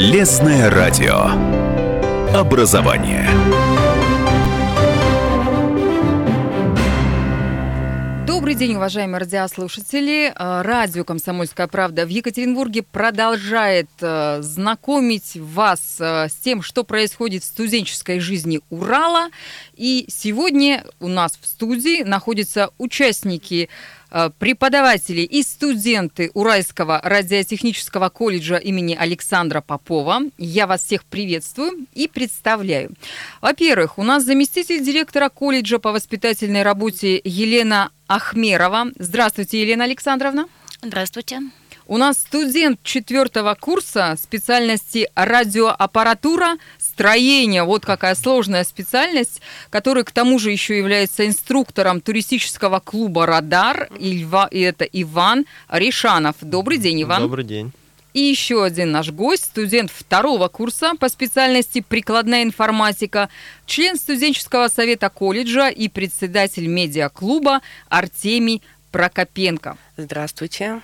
Полезное 0.00 0.70
радио. 0.70 1.26
Образование. 2.34 3.28
Добрый 8.26 8.54
день, 8.54 8.76
уважаемые 8.76 9.20
радиослушатели. 9.20 10.32
Э, 10.34 10.62
радио 10.62 11.04
«Комсомольская 11.04 11.66
правда» 11.66 12.06
в 12.06 12.08
Екатеринбурге 12.08 12.82
продолжает 12.82 13.90
э, 14.00 14.38
знакомить 14.40 15.36
вас 15.36 15.98
э, 16.00 16.28
с 16.30 16.34
тем, 16.34 16.62
что 16.62 16.82
происходит 16.82 17.42
в 17.42 17.46
студенческой 17.46 18.20
жизни 18.20 18.60
Урала. 18.70 19.28
И 19.74 20.06
сегодня 20.08 20.82
у 20.98 21.08
нас 21.08 21.38
в 21.38 21.46
студии 21.46 22.04
находятся 22.04 22.70
участники 22.78 23.68
преподаватели 24.38 25.20
и 25.20 25.42
студенты 25.42 26.30
Уральского 26.34 27.00
радиотехнического 27.02 28.08
колледжа 28.08 28.56
имени 28.56 28.94
Александра 28.94 29.60
Попова. 29.60 30.22
Я 30.38 30.66
вас 30.66 30.84
всех 30.84 31.04
приветствую 31.04 31.86
и 31.94 32.08
представляю. 32.08 32.90
Во-первых, 33.40 33.98
у 33.98 34.02
нас 34.02 34.24
заместитель 34.24 34.84
директора 34.84 35.28
колледжа 35.28 35.78
по 35.78 35.92
воспитательной 35.92 36.62
работе 36.62 37.20
Елена 37.24 37.90
Ахмерова. 38.06 38.86
Здравствуйте, 38.98 39.60
Елена 39.60 39.84
Александровна. 39.84 40.46
Здравствуйте. 40.82 41.40
У 41.90 41.96
нас 41.96 42.18
студент 42.18 42.78
четвертого 42.84 43.56
курса 43.56 44.16
специальности 44.16 45.10
радиоаппаратура 45.16 46.56
строение. 46.78 47.64
Вот 47.64 47.84
какая 47.84 48.14
сложная 48.14 48.62
специальность, 48.62 49.42
который 49.70 50.04
к 50.04 50.12
тому 50.12 50.38
же 50.38 50.52
еще 50.52 50.78
является 50.78 51.26
инструктором 51.26 52.00
туристического 52.00 52.78
клуба 52.78 53.26
«Радар». 53.26 53.90
И, 53.98 54.24
и 54.52 54.60
это 54.60 54.84
Иван 54.84 55.46
Ришанов. 55.68 56.36
Добрый 56.42 56.78
день, 56.78 57.02
Иван. 57.02 57.22
Добрый 57.22 57.44
день. 57.44 57.72
И 58.14 58.20
еще 58.20 58.62
один 58.62 58.92
наш 58.92 59.10
гость, 59.10 59.46
студент 59.46 59.90
второго 59.90 60.46
курса 60.46 60.92
по 60.94 61.08
специальности 61.08 61.80
прикладная 61.80 62.44
информатика, 62.44 63.30
член 63.66 63.96
студенческого 63.96 64.68
совета 64.68 65.10
колледжа 65.10 65.68
и 65.68 65.88
председатель 65.88 66.68
медиаклуба 66.68 67.62
Артемий 67.88 68.62
Прокопенко. 68.92 69.76
Здравствуйте. 69.96 70.82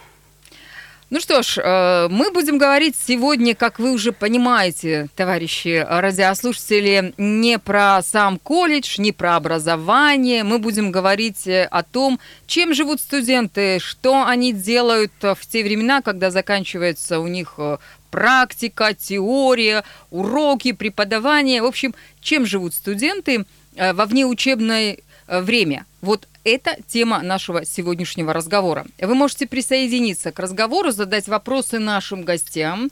Ну 1.09 1.21
что 1.21 1.41
ж, 1.43 1.59
э, 1.59 2.09
мы 2.11 2.33
будем 2.33 2.59
говорить 2.59 2.97
сегодня, 3.01 3.55
как 3.55 3.79
вы 3.79 3.93
уже 3.93 4.11
понимаете, 4.11 5.07
товарищи 5.15 5.87
радиослушатели, 5.89 7.15
не 7.17 7.61
про 7.61 8.03
сам 8.03 8.41
колледж, 8.41 8.97
не 8.99 9.13
про 9.13 9.37
образование. 9.37 10.43
Мы 10.43 10.59
будем 10.59 10.91
говорить 10.91 11.47
э, 11.47 11.63
о 11.71 11.85
том, 11.85 12.19
чем 12.49 12.75
живут 12.75 13.01
студенты, 13.01 13.79
что 13.79 14.27
они 14.27 14.53
делают 14.53 15.13
в 15.21 15.39
те 15.49 15.63
времена, 15.63 16.03
когда 16.03 16.33
заканчивается 16.33 17.21
у 17.21 17.29
них 17.29 17.55
э, 17.59 17.77
практика, 18.11 18.93
теория, 18.93 19.85
уроки, 20.11 20.73
преподавание. 20.73 21.63
В 21.63 21.67
общем, 21.67 21.95
чем 22.21 22.45
живут 22.47 22.75
студенты 22.75 23.45
во 23.77 24.07
внеучебное 24.07 24.97
время. 25.29 25.87
Вот 26.01 26.29
это 26.45 26.77
тема 26.87 27.23
нашего 27.23 27.65
сегодняшнего 27.65 28.33
разговора. 28.33 28.87
Вы 29.01 29.15
можете 29.15 29.47
присоединиться 29.47 30.31
к 30.31 30.39
разговору, 30.39 30.91
задать 30.93 31.27
вопросы 31.27 31.79
нашим 31.79 32.23
гостям 32.23 32.91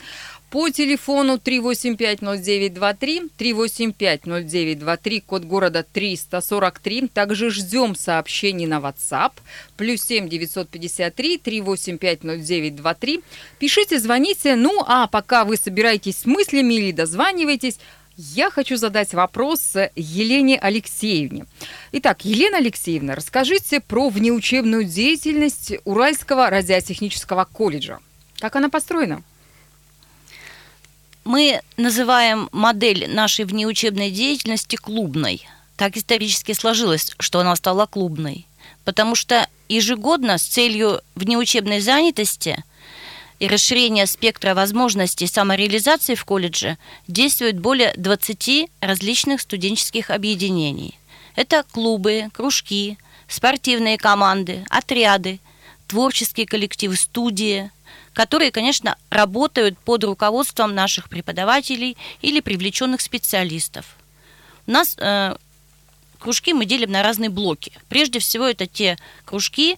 по 0.55 0.70
телефону 0.70 1.36
3850923, 1.36 3.30
3850923, 3.36 5.20
код 5.27 5.44
города 5.44 5.84
343. 5.92 7.08
Также 7.08 7.50
ждем 7.50 7.96
сообщений 7.96 8.66
на 8.66 8.78
WhatsApp, 8.78 9.32
плюс 9.77 10.02
7 10.02 10.28
953 10.28 11.38
3850923. 11.38 13.22
Пишите, 13.58 13.98
звоните. 13.98 14.55
Ну, 14.55 14.82
а 14.86 15.08
пока 15.08 15.44
вы 15.44 15.56
собираетесь 15.56 16.18
с 16.18 16.24
мыслями 16.24 16.74
или 16.74 16.92
дозваниваетесь, 16.92 17.80
я 18.16 18.50
хочу 18.50 18.76
задать 18.76 19.12
вопрос 19.14 19.74
Елене 19.96 20.58
Алексеевне. 20.58 21.46
Итак, 21.92 22.24
Елена 22.24 22.58
Алексеевна, 22.58 23.14
расскажите 23.14 23.80
про 23.80 24.08
внеучебную 24.08 24.84
деятельность 24.84 25.72
Уральского 25.84 26.48
радиотехнического 26.50 27.44
колледжа. 27.44 27.98
Как 28.39 28.56
она 28.56 28.68
построена? 28.68 29.22
Мы 31.24 31.61
называем 31.77 32.48
модель 32.52 33.12
нашей 33.12 33.46
внеучебной 33.46 34.11
деятельности 34.11 34.77
клубной. 34.77 35.46
Так 35.77 35.96
исторически 35.96 36.52
сложилось, 36.52 37.12
что 37.18 37.40
она 37.40 37.56
стала 37.56 37.86
клубной. 37.86 38.46
Потому 38.84 39.14
что 39.14 39.48
ежегодно 39.68 40.39
с 40.39 40.42
целью 40.42 41.00
внеучебной 41.14 41.80
занятости– 41.80 42.62
и 43.39 43.48
расширения 43.48 44.06
спектра 44.06 44.55
возможностей 44.55 45.27
самореализации 45.27 46.14
в 46.14 46.24
колледже 46.24 46.78
действует 47.08 47.58
более 47.58 47.92
20 47.96 48.70
различных 48.80 49.40
студенческих 49.40 50.11
объединений. 50.11 50.98
Это 51.36 51.64
клубы, 51.72 52.30
кружки, 52.33 52.96
спортивные 53.28 53.98
команды, 53.98 54.64
отряды, 54.70 55.40
творческие 55.89 56.46
коллективы, 56.46 56.96
студии, 56.96 57.70
которые, 58.12 58.52
конечно, 58.52 58.96
работают 59.11 59.78
под 59.78 60.05
руководством 60.05 60.74
наших 60.74 61.08
преподавателей 61.08 61.96
или 62.22 62.40
привлеченных 62.40 63.01
специалистов. 63.01 63.96
У 64.66 64.70
нас 64.70 64.96
э, 64.98 65.34
кружки 66.18 66.55
мы 66.55 66.64
делим 66.64 66.92
на 66.92 67.02
разные 67.02 67.28
блоки. 67.28 67.72
Прежде 67.89 68.20
всего, 68.20 68.46
это 68.46 68.66
те 68.66 68.96
кружки, 69.24 69.77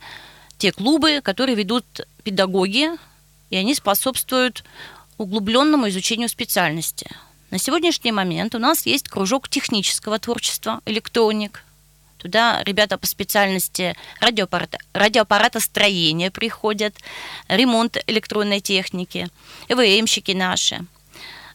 те 0.59 0.71
клубы, 0.71 1.21
которые 1.23 1.57
ведут 1.57 1.85
педагоги, 2.23 2.91
и 3.51 3.57
они 3.57 3.75
способствуют 3.75 4.65
углубленному 5.19 5.89
изучению 5.89 6.29
специальности. 6.29 7.11
На 7.51 7.59
сегодняшний 7.59 8.13
момент 8.13 8.55
у 8.55 8.59
нас 8.59 8.87
есть 8.87 9.09
кружок 9.09 9.49
технического 9.49 10.19
творчества 10.19 10.81
«Электроник». 10.85 11.63
Туда 12.19 12.63
ребята 12.65 12.99
по 12.99 13.07
специальности 13.07 13.95
радиоаппарата, 14.21 14.79
радиоаппаратостроения 14.95 16.31
приходят, 16.31 16.97
ремонт 17.47 17.99
электронной 18.07 18.61
техники, 18.61 19.29
ЭВМщики 19.69 20.33
наши. 20.33 20.85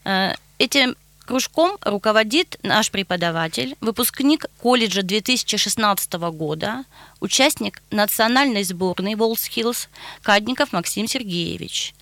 Э, 0.06 0.36
этим 0.60 0.96
кружком 1.32 1.78
руководит 1.80 2.60
наш 2.62 2.92
преподаватель, 2.92 3.78
выпускник 3.80 4.48
колледжа 4.62 5.02
2016 5.02 6.12
года, 6.34 6.84
участник 7.22 7.82
национальной 7.90 8.66
сборной 8.66 9.14
WorldSkills 9.14 9.88
Кадников 10.24 10.74
Максим 10.74 11.08
Сергеевич. 11.08 11.94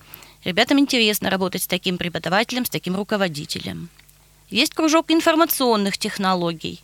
Ребятам 0.42 0.80
интересно 0.80 1.30
работать 1.30 1.62
с 1.62 1.68
таким 1.68 1.96
преподавателем, 1.96 2.64
с 2.64 2.70
таким 2.70 2.96
руководителем. 2.96 3.88
Есть 4.48 4.74
кружок 4.74 5.12
информационных 5.12 5.96
технологий, 5.96 6.80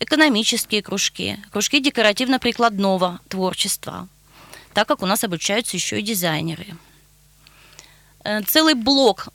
экономические 0.00 0.82
кружки, 0.82 1.38
кружки 1.50 1.80
декоративно-прикладного 1.80 3.20
творчества, 3.30 4.06
так 4.74 4.86
как 4.86 5.00
у 5.02 5.06
нас 5.06 5.24
обучаются 5.24 5.78
еще 5.78 5.98
и 5.98 6.02
дизайнеры. 6.02 6.76
Э, 8.22 8.42
целый 8.42 8.74
блок, 8.74 9.28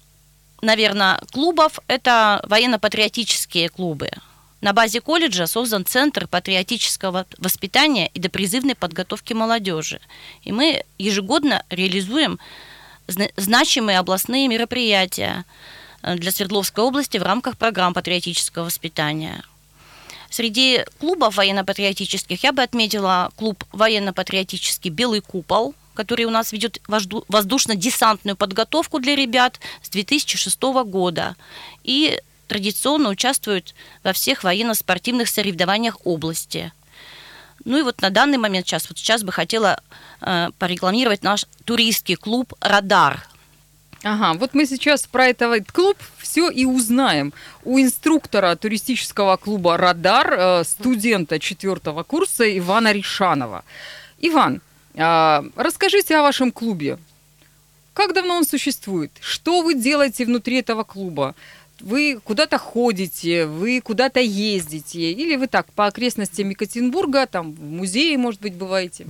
наверное, 0.61 1.21
клубов– 1.31 1.79
это 1.87 2.43
военно-патриотические 2.47 3.69
клубы– 3.69 4.11
на 4.61 4.73
базе 4.73 4.99
колледжа 4.99 5.47
создан 5.47 5.85
Центр 5.85 6.27
патриотического 6.27 7.25
воспитания 7.37 8.07
и 8.13 8.19
допризывной 8.19 8.75
подготовки 8.75 9.33
молодежи. 9.33 10.01
И 10.43 10.51
мы 10.51 10.83
ежегодно 10.97 11.63
реализуем 11.69 12.39
значимые 13.37 13.99
областные 13.99 14.47
мероприятия 14.47 15.45
э, 16.01 16.15
для 16.15 16.31
Свердловской 16.31 16.83
области 16.83 17.17
в 17.17 17.23
рамках 17.23 17.57
программ 17.57 17.93
патриотического 17.93 18.65
воспитания. 18.65 19.43
Среди 20.29 20.85
клубов 20.99 21.37
военно-патриотических 21.37 22.43
я 22.43 22.51
бы 22.51 22.61
отметила 22.61 23.31
клуб 23.35 23.63
военно-патриотический 23.71 24.91
«Белый 24.91 25.21
купол», 25.21 25.73
который 25.99 26.23
у 26.23 26.29
нас 26.29 26.53
ведет 26.53 26.79
воздушно-десантную 26.87 28.37
подготовку 28.37 28.99
для 28.99 29.17
ребят 29.17 29.59
с 29.81 29.89
2006 29.89 30.61
года. 30.85 31.35
И 31.83 32.21
традиционно 32.47 33.09
участвуют 33.09 33.75
во 34.01 34.13
всех 34.13 34.45
военно-спортивных 34.45 35.27
соревнованиях 35.27 35.97
области. 36.05 36.71
Ну 37.65 37.79
и 37.79 37.81
вот 37.81 38.01
на 38.01 38.11
данный 38.11 38.37
момент 38.37 38.65
сейчас, 38.65 38.87
вот 38.87 38.97
сейчас 38.97 39.23
бы 39.23 39.33
хотела 39.33 39.81
э, 40.21 40.47
порекламировать 40.57 41.21
наш 41.21 41.45
туристский 41.65 42.15
клуб 42.15 42.53
«Радар». 42.61 43.27
Ага, 44.01 44.39
вот 44.39 44.53
мы 44.53 44.65
сейчас 44.65 45.05
про 45.05 45.27
этот 45.27 45.69
клуб 45.73 45.97
все 46.17 46.49
и 46.49 46.63
узнаем. 46.63 47.33
У 47.65 47.77
инструктора 47.77 48.55
туристического 48.55 49.35
клуба 49.35 49.75
«Радар», 49.75 50.33
э, 50.33 50.63
студента 50.63 51.39
четвертого 51.39 52.03
курса 52.03 52.45
Ивана 52.57 52.93
Ришанова. 52.93 53.65
Иван, 54.21 54.61
расскажите 54.95 56.15
о 56.15 56.21
вашем 56.21 56.51
клубе. 56.51 56.97
Как 57.93 58.13
давно 58.13 58.35
он 58.35 58.45
существует? 58.45 59.11
Что 59.19 59.61
вы 59.61 59.73
делаете 59.73 60.25
внутри 60.25 60.57
этого 60.57 60.83
клуба? 60.83 61.35
вы 61.81 62.19
куда-то 62.23 62.57
ходите, 62.57 63.45
вы 63.45 63.81
куда-то 63.81 64.19
ездите, 64.19 65.11
или 65.11 65.35
вы 65.35 65.47
так 65.47 65.71
по 65.73 65.87
окрестностям 65.87 66.49
Екатеринбурга, 66.49 67.25
там 67.25 67.53
в 67.53 67.61
музее, 67.61 68.17
может 68.17 68.41
быть, 68.41 68.53
бываете? 68.53 69.07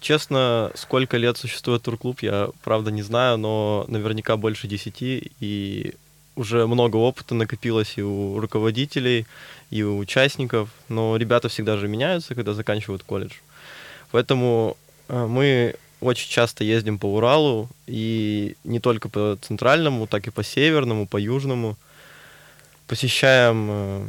Честно, 0.00 0.70
сколько 0.74 1.18
лет 1.18 1.36
существует 1.36 1.82
турклуб, 1.82 2.22
я 2.22 2.48
правда 2.64 2.90
не 2.90 3.02
знаю, 3.02 3.36
но 3.36 3.84
наверняка 3.88 4.36
больше 4.36 4.66
десяти, 4.66 5.30
и 5.40 5.94
уже 6.36 6.66
много 6.66 6.96
опыта 6.96 7.34
накопилось 7.34 7.94
и 7.96 8.02
у 8.02 8.40
руководителей, 8.40 9.26
и 9.70 9.82
у 9.82 9.98
участников, 9.98 10.70
но 10.88 11.16
ребята 11.16 11.48
всегда 11.50 11.76
же 11.76 11.86
меняются, 11.86 12.34
когда 12.34 12.54
заканчивают 12.54 13.02
колледж. 13.02 13.34
Поэтому 14.12 14.76
э, 15.08 15.26
мы 15.26 15.74
очень 16.00 16.30
часто 16.30 16.64
ездим 16.64 16.98
по 16.98 17.06
Уралу, 17.06 17.68
и 17.86 18.56
не 18.64 18.80
только 18.80 19.08
по 19.08 19.38
центральному, 19.40 20.06
так 20.06 20.26
и 20.26 20.30
по 20.30 20.42
северному, 20.42 21.06
по 21.06 21.18
южному. 21.18 21.76
Посещаем 22.86 23.68
э, 23.70 24.08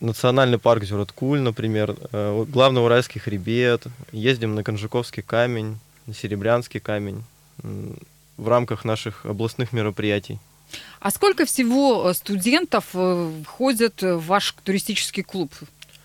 национальный 0.00 0.58
парк 0.58 0.84
Зюраткуль, 0.84 1.40
например, 1.40 1.96
э, 2.12 2.44
главный 2.48 2.84
уральский 2.84 3.20
хребет, 3.20 3.86
ездим 4.12 4.54
на 4.54 4.62
Конжаковский 4.62 5.22
камень, 5.22 5.78
на 6.06 6.14
Серебрянский 6.14 6.80
камень 6.80 7.24
в 8.36 8.48
рамках 8.48 8.84
наших 8.84 9.24
областных 9.24 9.72
мероприятий. 9.72 10.38
А 11.00 11.10
сколько 11.10 11.46
всего 11.46 12.12
студентов 12.12 12.94
входят 13.44 14.02
в 14.02 14.18
ваш 14.26 14.54
туристический 14.62 15.22
клуб? 15.22 15.52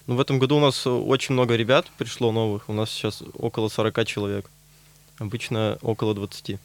Ну, 0.08 0.16
в 0.16 0.22
этом 0.22 0.40
году 0.40 0.58
у 0.58 0.60
нас 0.60 0.86
очень 0.86 1.34
много 1.34 1.56
ребят 1.56 1.88
пришло 1.98 2.32
новых. 2.32 2.70
У 2.70 2.74
нас 2.74 2.90
сейчас 2.90 3.24
около 3.38 3.70
40 3.70 4.06
человек. 4.06 4.50
Обычно 5.20 5.78
около 5.82 6.14
20. 6.16 6.58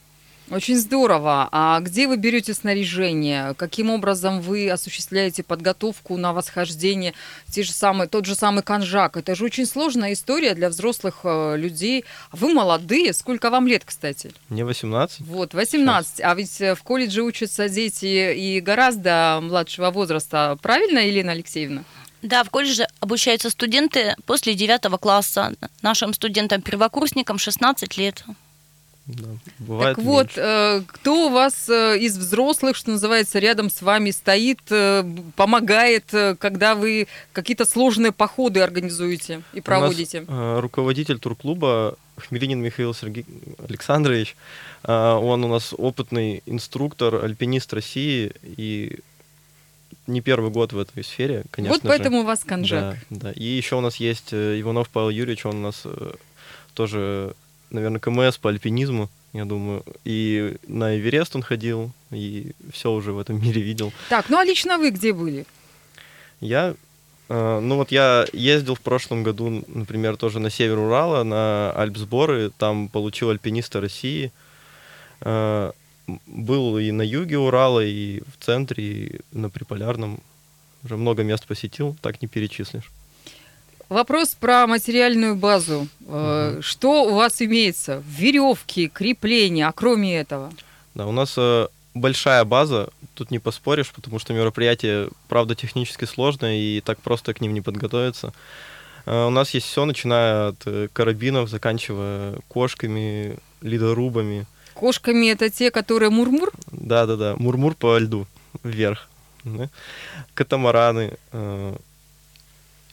Очень 0.49 0.79
здорово. 0.79 1.49
А 1.51 1.81
где 1.81 2.07
вы 2.07 2.17
берете 2.17 2.55
снаряжение? 2.55 3.55
Каким 3.55 3.91
образом 3.91 4.41
вы 4.41 4.71
осуществляете 4.71 5.43
подготовку 5.43 6.17
на 6.17 6.33
восхождение? 6.33 7.15
Те 7.51 7.65
же 7.65 7.73
самые, 7.73 8.07
тот 8.07 8.27
же 8.27 8.37
самый 8.37 8.63
конжак. 8.63 9.17
Это 9.17 9.35
же 9.35 9.45
очень 9.45 9.67
сложная 9.67 10.13
история 10.13 10.55
для 10.55 10.69
взрослых 10.69 11.21
э, 11.25 11.57
людей. 11.57 12.05
Вы 12.31 12.55
молодые. 12.55 13.13
Сколько 13.13 13.51
вам 13.51 13.67
лет, 13.67 13.83
кстати? 13.85 14.31
Мне 14.49 14.65
18. 14.65 15.23
Вот, 15.23 15.53
18. 15.53 16.17
Сейчас. 16.17 16.21
А 16.25 16.35
ведь 16.37 16.61
э, 16.61 16.77
в 16.77 16.83
колледже 16.85 17.23
учатся 17.23 17.69
дети 17.69 18.33
и 18.33 18.61
гораздо 18.61 19.41
младшего 19.43 19.91
возраста. 19.91 20.57
Правильно, 20.63 21.01
Елена 21.01 21.33
Алексеевна? 21.33 21.83
Да, 22.23 22.45
в 22.45 22.51
колледже 22.51 22.87
обучаются 23.01 23.51
студенты 23.51 24.17
после 24.25 24.55
9 24.55 24.99
класса. 25.01 25.55
Нашим 25.83 26.15
студентам-первокурсникам 26.15 27.39
16 27.39 27.97
лет. 27.97 28.25
Да, 29.07 29.29
бывает 29.61 29.97
так 29.97 30.05
вот, 30.05 30.31
э, 30.35 30.83
кто 30.89 31.29
у 31.29 31.31
вас 31.31 31.69
э, 31.69 31.97
из 31.99 32.19
взрослых, 32.19 32.75
что 32.75 32.91
называется, 32.91 33.39
рядом 33.39 33.71
с 33.71 33.81
вами 33.81 34.11
стоит, 34.11 34.59
э, 34.71 35.05
помогает, 35.37 36.13
когда 36.41 36.75
вы 36.75 37.07
какие-то 37.33 37.67
сложные 37.67 38.11
походы 38.11 38.61
организуете 38.61 39.43
и 39.53 39.61
проводите? 39.61 40.25
У 40.27 40.33
нас, 40.33 40.61
руководитель 40.61 41.21
турклуба 41.21 41.97
Хмелинин 42.17 42.61
Михаил 42.61 42.95
Сергей 42.95 43.25
Александрович. 43.69 44.35
Он 44.83 45.45
у 45.45 45.49
нас 45.49 45.73
опытный 45.77 46.43
инструктор, 46.47 47.25
альпинист 47.25 47.73
России 47.75 48.33
и 48.43 48.99
не 50.07 50.21
первый 50.21 50.51
год 50.51 50.73
в 50.73 50.79
этой 50.79 51.05
сфере, 51.05 51.45
конечно 51.51 51.75
Вот 51.75 51.83
поэтому 51.83 52.19
же. 52.19 52.23
у 52.23 52.27
вас 52.27 52.45
конжак. 52.45 52.97
Да, 53.11 53.29
да. 53.29 53.33
И 53.33 53.45
еще 53.45 53.77
у 53.77 53.81
нас 53.81 53.97
есть 53.97 54.33
Иванов 54.33 54.89
Павел 54.89 55.11
Юрьевич, 55.11 55.47
он 55.47 55.57
у 55.57 55.63
нас 55.63 55.83
тоже 56.75 57.35
наверное, 57.71 58.01
КМС 58.01 58.39
по 58.39 58.51
альпинизму, 58.51 59.11
я 59.33 59.45
думаю. 59.45 59.85
И 60.05 60.57
на 60.67 60.97
Эверест 60.97 61.37
он 61.37 61.43
ходил, 61.43 61.93
и 62.11 62.53
все 62.73 62.91
уже 62.91 63.13
в 63.13 63.19
этом 63.19 63.41
мире 63.43 63.63
видел. 63.63 63.93
Так, 64.09 64.29
ну 64.29 64.39
а 64.39 64.45
лично 64.45 64.79
вы 64.79 64.91
где 64.91 65.13
были? 65.13 65.47
Я, 66.41 66.75
э, 67.29 67.61
ну 67.61 67.77
вот 67.77 67.91
я 67.91 68.27
ездил 68.33 68.75
в 68.75 68.81
прошлом 68.81 69.23
году, 69.23 69.65
например, 69.69 70.17
тоже 70.17 70.39
на 70.41 70.51
север 70.51 70.79
Урала, 70.79 71.23
на 71.23 71.73
Альпсборы, 71.73 72.51
там 72.57 72.89
получил 72.89 73.31
альпиниста 73.31 73.81
России. 73.81 74.33
Был 76.27 76.79
и 76.79 76.91
на 76.93 77.03
юге 77.03 77.39
Урала, 77.39 77.85
и 77.85 78.21
в 78.21 78.45
центре, 78.45 78.85
и 78.85 79.21
на 79.33 79.51
Приполярном. 79.51 80.21
Уже 80.85 80.97
много 80.97 81.25
мест 81.25 81.47
посетил, 81.47 81.97
так 82.01 82.23
не 82.23 82.29
перечислишь. 82.29 82.91
Вопрос 83.89 84.35
про 84.35 84.67
материальную 84.67 85.37
базу. 85.37 85.89
Угу. 86.01 86.63
Что 86.63 87.05
у 87.05 87.15
вас 87.15 87.41
имеется? 87.41 88.03
Веревки, 88.07 88.89
крепления, 88.89 89.69
а 89.69 89.73
кроме 89.73 90.19
этого? 90.19 90.53
Да, 90.95 91.07
у 91.07 91.13
нас 91.13 91.35
э, 91.37 91.69
большая 91.95 92.45
база, 92.45 92.89
тут 93.15 93.31
не 93.31 93.39
поспоришь, 93.39 93.93
потому 93.93 94.19
что 94.19 94.33
мероприятие, 94.33 95.09
правда, 95.29 95.55
технически 95.55 96.05
сложное, 96.05 96.57
и 96.57 96.81
так 96.81 96.99
просто 97.01 97.33
к 97.33 97.41
ним 97.41 97.55
не 97.55 97.61
подготовиться. 97.61 98.33
Э, 99.05 99.27
у 99.27 99.31
нас 99.31 99.51
есть 99.51 99.67
все, 99.67 99.85
начиная 99.85 100.49
от 100.49 100.91
карабинов, 100.93 101.49
заканчивая 101.49 102.39
кошками, 102.49 103.39
ледорубами. 103.61 104.47
Кошками 104.77 105.31
это 105.31 105.49
те, 105.49 105.71
которые 105.71 106.11
мурмур? 106.11 106.53
Да, 106.71 107.07
да, 107.07 107.17
да. 107.17 107.35
Мурмур 107.39 107.75
по 107.75 107.99
льду 107.99 108.27
вверх. 108.63 109.09
Катамараны, 110.35 111.17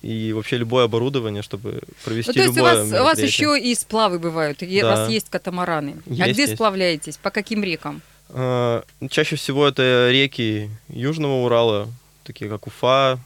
и 0.02 0.34
вообще 0.34 0.58
любое 0.58 0.86
оборудование, 0.86 1.42
чтобы 1.42 1.82
провести 2.04 2.30
ну, 2.30 2.34
то 2.34 2.42
есть 2.42 2.56
любое 2.58 2.74
у 2.74 2.90
вас, 2.90 3.02
у 3.02 3.04
вас 3.04 3.20
еще 3.20 3.60
и 3.60 3.74
сплавы 3.74 4.20
бывают, 4.20 4.62
и 4.62 4.82
да. 4.82 4.86
у 4.86 4.90
вас 4.90 5.10
есть 5.10 5.30
катамараны. 5.30 5.96
А 6.06 6.10
есть, 6.10 6.22
а 6.22 6.30
где 6.32 6.42
есть. 6.42 6.54
сплавляетесь? 6.56 7.18
По 7.18 7.32
каким 7.32 7.64
рекам? 7.64 8.02
А, 8.30 8.84
чаще 9.10 9.38
всего 9.38 9.66
это 9.66 10.10
реки 10.12 10.70
Южного 10.90 11.46
Урала, 11.46 11.88
такие 12.26 12.50
как 12.50 12.68
Уфа, 12.68 13.18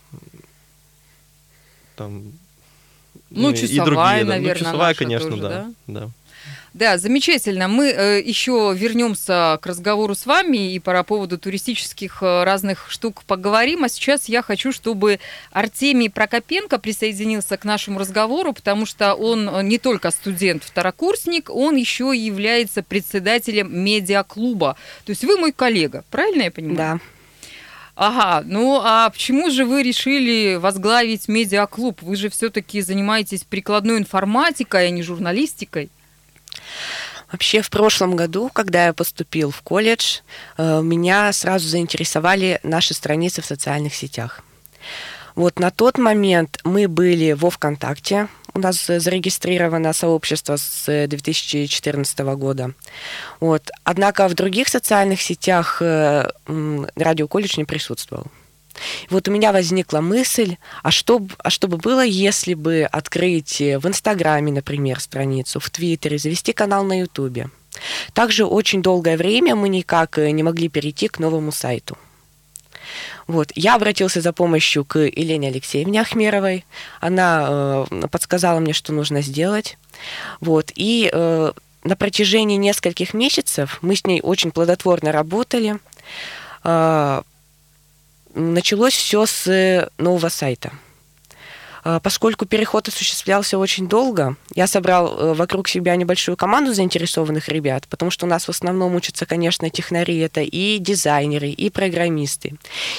там 1.95 2.31
ну, 3.31 3.49
ну 3.49 3.53
часовая, 3.53 3.71
и 3.71 3.85
другие, 3.85 4.23
наверное, 4.23 4.41
да. 4.41 4.49
ну, 4.49 4.65
часовая, 4.65 4.93
конечно, 4.93 5.29
тоже, 5.31 5.41
да, 5.41 5.49
да. 5.49 5.73
да. 5.87 6.09
Да, 6.77 6.99
замечательно. 6.99 7.67
Мы 7.67 7.87
э, 7.87 8.21
еще 8.21 8.71
вернемся 8.77 9.57
к 9.59 9.65
разговору 9.65 10.13
с 10.13 10.27
вами 10.27 10.73
и 10.73 10.77
по 10.77 11.01
поводу 11.01 11.39
туристических 11.39 12.21
э, 12.21 12.43
разных 12.43 12.91
штук 12.91 13.23
поговорим. 13.23 13.83
А 13.83 13.89
сейчас 13.89 14.29
я 14.29 14.43
хочу, 14.43 14.71
чтобы 14.71 15.19
Артемий 15.51 16.11
Прокопенко 16.11 16.77
присоединился 16.77 17.57
к 17.57 17.65
нашему 17.65 17.97
разговору, 17.97 18.53
потому 18.53 18.85
что 18.85 19.15
он 19.15 19.49
э, 19.49 19.63
не 19.63 19.79
только 19.79 20.11
студент-второкурсник, 20.11 21.49
он 21.49 21.77
еще 21.77 22.15
и 22.15 22.19
является 22.19 22.83
председателем 22.83 23.75
медиаклуба. 23.75 24.77
То 25.03 25.09
есть 25.09 25.23
вы 25.23 25.35
мой 25.37 25.53
коллега, 25.53 26.03
правильно 26.11 26.43
я 26.43 26.51
понимаю? 26.51 26.77
Да. 26.77 26.99
Ага, 27.95 28.43
ну 28.45 28.79
а 28.83 29.09
почему 29.09 29.49
же 29.49 29.65
вы 29.65 29.81
решили 29.81 30.59
возглавить 30.61 31.27
медиаклуб? 31.27 32.03
Вы 32.03 32.15
же 32.17 32.29
все-таки 32.29 32.81
занимаетесь 32.81 33.43
прикладной 33.43 33.97
информатикой, 33.97 34.85
а 34.85 34.89
не 34.91 35.01
журналистикой. 35.01 35.89
Вообще 37.31 37.61
в 37.61 37.69
прошлом 37.69 38.15
году, 38.15 38.49
когда 38.53 38.85
я 38.85 38.93
поступил 38.93 39.51
в 39.51 39.61
колледж, 39.61 40.19
э, 40.57 40.81
меня 40.81 41.33
сразу 41.33 41.67
заинтересовали 41.67 42.59
наши 42.63 42.93
страницы 42.93 43.41
в 43.41 43.45
социальных 43.45 43.93
сетях. 43.95 44.41
Вот 45.35 45.59
на 45.59 45.69
тот 45.69 45.97
момент 45.97 46.59
мы 46.63 46.87
были 46.87 47.33
во 47.33 47.49
ВКонтакте, 47.49 48.27
у 48.53 48.59
нас 48.59 48.87
зарегистрировано 48.87 49.93
сообщество 49.93 50.57
с 50.57 51.07
2014 51.07 52.19
года. 52.35 52.71
Вот. 53.39 53.69
Однако 53.83 54.27
в 54.27 54.33
других 54.33 54.67
социальных 54.67 55.21
сетях 55.21 55.77
э, 55.81 56.27
радио 56.95 57.27
колледж 57.27 57.53
не 57.57 57.65
присутствовал. 57.65 58.25
Вот 59.09 59.27
у 59.27 59.31
меня 59.31 59.51
возникла 59.51 60.01
мысль, 60.01 60.57
а 60.83 60.91
что, 60.91 61.25
а 61.39 61.49
что 61.49 61.67
бы 61.67 61.77
было, 61.77 62.05
если 62.05 62.53
бы 62.53 62.83
открыть 62.83 63.59
в 63.59 63.87
Инстаграме, 63.87 64.51
например, 64.51 64.99
страницу, 64.99 65.59
в 65.59 65.69
Твиттере, 65.69 66.17
завести 66.17 66.53
канал 66.53 66.83
на 66.83 66.99
Ютубе. 66.99 67.49
Также 68.13 68.45
очень 68.45 68.81
долгое 68.81 69.17
время 69.17 69.55
мы 69.55 69.69
никак 69.69 70.17
не 70.17 70.43
могли 70.43 70.69
перейти 70.69 71.07
к 71.07 71.19
новому 71.19 71.51
сайту. 71.51 71.97
Вот. 73.27 73.51
Я 73.55 73.75
обратился 73.75 74.21
за 74.21 74.33
помощью 74.33 74.85
к 74.85 74.99
Елене 74.99 75.49
Алексеевне 75.49 76.01
Ахмеровой. 76.01 76.65
Она 76.99 77.85
э, 77.89 78.07
подсказала 78.09 78.59
мне, 78.59 78.73
что 78.73 78.93
нужно 78.93 79.21
сделать. 79.21 79.77
Вот. 80.39 80.71
И 80.75 81.09
э, 81.11 81.51
на 81.83 81.95
протяжении 81.95 82.55
нескольких 82.55 83.13
месяцев 83.13 83.79
мы 83.81 83.95
с 83.95 84.05
ней 84.05 84.21
очень 84.21 84.51
плодотворно 84.51 85.11
работали. 85.11 85.77
Э, 86.63 87.21
началось 88.37 88.93
все 88.93 89.25
с 89.25 89.47
э, 89.47 89.89
нового 89.97 90.29
сайта. 90.29 90.71
А, 91.89 92.01
поскольку 92.01 92.45
переход 92.45 92.89
осуществлялся 92.89 93.57
очень 93.57 93.87
долго, 93.87 94.35
я 94.53 94.67
собрал 94.67 95.07
э, 95.07 95.33
вокруг 95.33 95.69
себя 95.69 95.95
небольшую 95.95 96.35
команду 96.35 96.73
заинтересованных 96.73 97.47
ребят, 97.47 97.87
потому 97.87 98.11
что 98.11 98.25
у 98.25 98.29
нас 98.29 98.45
в 98.45 98.49
основном 98.49 98.93
учатся, 98.95 99.25
конечно, 99.25 99.69
технари, 99.69 100.17
это 100.17 100.41
и 100.41 100.79
дизайнеры, 100.79 101.47
и 101.49 101.69
программисты. 101.69 102.55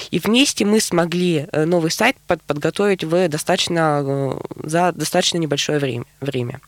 И 0.09 0.17
вместе 0.17 0.65
мы 0.65 0.81
смогли 0.81 1.45
э, 1.51 1.65
новый 1.65 1.91
сайт 1.91 2.17
под, 2.25 2.41
подготовить 2.41 3.03
в 3.03 3.29
достаточно, 3.29 4.39
за 4.55 4.91
достаточно 4.91 5.37
небольшое 5.37 6.03
время. 6.19 6.59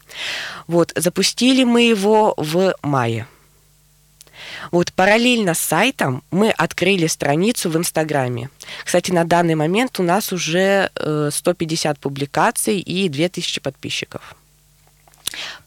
Вот, 0.67 0.93
запустили 0.95 1.63
мы 1.63 1.81
его 1.81 2.35
в 2.37 2.75
мае. 2.83 3.25
Вот 4.71 4.93
параллельно 4.93 5.53
с 5.53 5.59
сайтом 5.59 6.23
мы 6.31 6.51
открыли 6.51 7.07
страницу 7.07 7.69
в 7.69 7.77
Инстаграме. 7.77 8.49
Кстати, 8.83 9.11
на 9.11 9.23
данный 9.25 9.55
момент 9.55 9.99
у 9.99 10.03
нас 10.03 10.31
уже 10.31 10.89
150 10.95 11.97
э, 11.97 11.99
публикаций 11.99 12.79
и 12.79 13.09
2000 13.09 13.61
подписчиков. 13.61 14.35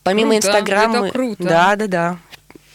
Помимо 0.03 0.33
Круто, 0.33 0.47
Инстаграма... 0.47 1.11
Да, 1.39 1.77
да, 1.77 1.87
да. 1.87 2.19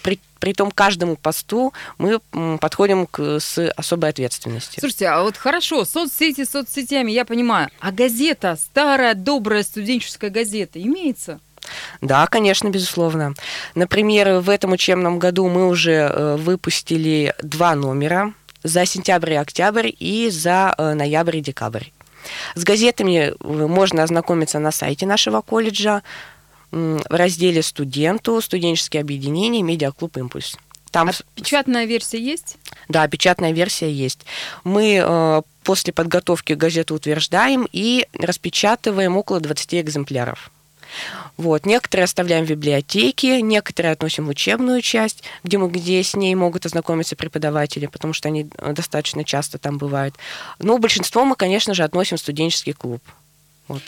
При, 0.01 0.19
при 0.39 0.53
том 0.53 0.71
каждому 0.71 1.15
посту 1.15 1.73
мы 1.97 2.19
подходим 2.59 3.05
к, 3.05 3.39
с 3.39 3.71
особой 3.71 4.09
ответственностью. 4.09 4.79
Слушайте, 4.79 5.07
а 5.07 5.21
вот 5.21 5.37
хорошо, 5.37 5.85
соцсети 5.85 6.45
соцсетями, 6.45 7.11
я 7.11 7.25
понимаю. 7.25 7.69
А 7.79 7.91
газета, 7.91 8.57
старая, 8.59 9.13
добрая 9.13 9.63
студенческая 9.63 10.29
газета, 10.29 10.81
имеется? 10.81 11.39
Да, 12.01 12.25
конечно, 12.27 12.69
безусловно. 12.69 13.33
Например, 13.75 14.39
в 14.39 14.49
этом 14.49 14.71
учебном 14.71 15.19
году 15.19 15.47
мы 15.49 15.67
уже 15.67 15.91
э, 15.91 16.35
выпустили 16.37 17.33
два 17.41 17.75
номера 17.75 18.33
за 18.63 18.85
сентябрь 18.85 19.33
и 19.33 19.35
октябрь 19.37 19.89
и 19.97 20.29
за 20.29 20.73
э, 20.77 20.93
ноябрь 20.93 21.37
и 21.37 21.41
декабрь. 21.41 21.85
С 22.55 22.63
газетами 22.63 23.31
э, 23.31 23.67
можно 23.67 24.03
ознакомиться 24.03 24.59
на 24.59 24.71
сайте 24.71 25.05
нашего 25.05 25.41
колледжа 25.41 26.01
в 26.71 27.01
разделе 27.09 27.63
«Студенту», 27.63 28.39
«Студенческие 28.41 29.01
объединения», 29.01 29.63
«Медиаклуб 29.63 30.17
Импульс». 30.17 30.55
Там, 30.91 31.09
А 31.09 31.11
печатная 31.35 31.85
версия 31.85 32.19
есть? 32.19 32.57
да, 32.87 33.07
печатная 33.07 33.51
версия 33.51 33.91
есть. 33.91 34.25
Мы 34.63 35.01
э, 35.03 35.41
после 35.63 35.93
подготовки 35.93 36.53
газету 36.53 36.95
утверждаем 36.95 37.67
и 37.71 38.07
распечатываем 38.13 39.17
около 39.17 39.39
20 39.39 39.75
экземпляров. 39.75 40.49
Вот. 41.37 41.65
Некоторые 41.65 42.05
оставляем 42.05 42.45
в 42.45 42.49
библиотеке, 42.49 43.41
некоторые 43.41 43.93
относим 43.93 44.25
в 44.25 44.29
учебную 44.29 44.81
часть, 44.81 45.23
где, 45.43 45.57
мы, 45.57 45.69
где 45.69 46.03
с 46.03 46.15
ней 46.15 46.35
могут 46.35 46.65
ознакомиться 46.65 47.15
преподаватели, 47.15 47.85
потому 47.85 48.13
что 48.13 48.27
они 48.27 48.49
э, 48.57 48.73
достаточно 48.73 49.23
часто 49.23 49.57
там 49.57 49.77
бывают. 49.77 50.15
Но 50.59 50.77
большинство 50.77 51.25
мы, 51.25 51.35
конечно 51.35 51.73
же, 51.73 51.83
относим 51.83 52.17
в 52.17 52.21
студенческий 52.21 52.73
клуб. 52.73 53.01
Вот. 53.67 53.83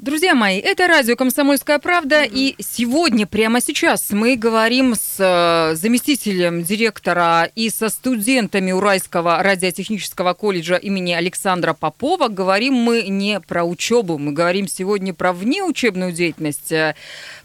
Друзья 0.00 0.34
мои, 0.34 0.58
это 0.58 0.86
радио 0.86 1.14
«Комсомольская 1.14 1.78
правда», 1.78 2.22
и 2.22 2.54
сегодня, 2.58 3.26
прямо 3.26 3.60
сейчас, 3.60 4.08
мы 4.12 4.34
говорим 4.34 4.94
с 4.94 5.16
э, 5.18 5.74
заместителем 5.74 6.62
директора 6.62 7.50
и 7.54 7.68
со 7.68 7.90
студентами 7.90 8.72
Уральского 8.72 9.42
радиотехнического 9.42 10.32
колледжа 10.32 10.76
имени 10.76 11.12
Александра 11.12 11.74
Попова. 11.74 12.28
Говорим 12.28 12.76
мы 12.76 13.02
не 13.02 13.40
про 13.40 13.62
учебу, 13.62 14.16
мы 14.16 14.32
говорим 14.32 14.68
сегодня 14.68 15.12
про 15.12 15.34
внеучебную 15.34 16.12
деятельность. 16.12 16.72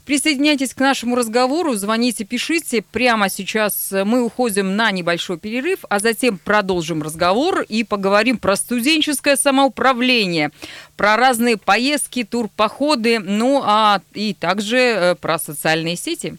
Э, 0.06 0.16
Присоединяйтесь 0.16 0.74
к 0.74 0.80
нашему 0.80 1.16
разговору, 1.16 1.74
звоните, 1.74 2.26
пишите. 2.26 2.84
Прямо 2.92 3.30
сейчас 3.30 3.92
мы 3.92 4.24
уходим 4.24 4.76
на 4.76 4.92
небольшой 4.92 5.38
перерыв, 5.38 5.80
а 5.90 6.00
затем 6.00 6.38
продолжим 6.38 7.02
разговор 7.02 7.62
и 7.68 7.84
поговорим 7.84 8.38
про 8.38 8.56
студенческое 8.56 9.36
самоуправление, 9.36 10.52
про 10.96 11.18
разные 11.18 11.58
поездки, 11.58 12.24
турпоходы, 12.24 13.20
ну 13.20 13.62
а 13.64 14.02
и 14.14 14.34
также 14.34 14.78
э, 14.78 15.16
про 15.16 15.40
социальные 15.40 15.96
сети. 15.96 16.38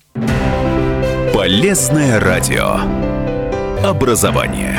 Полезное 1.35 2.19
радио. 2.21 2.81
Образование. 3.85 4.79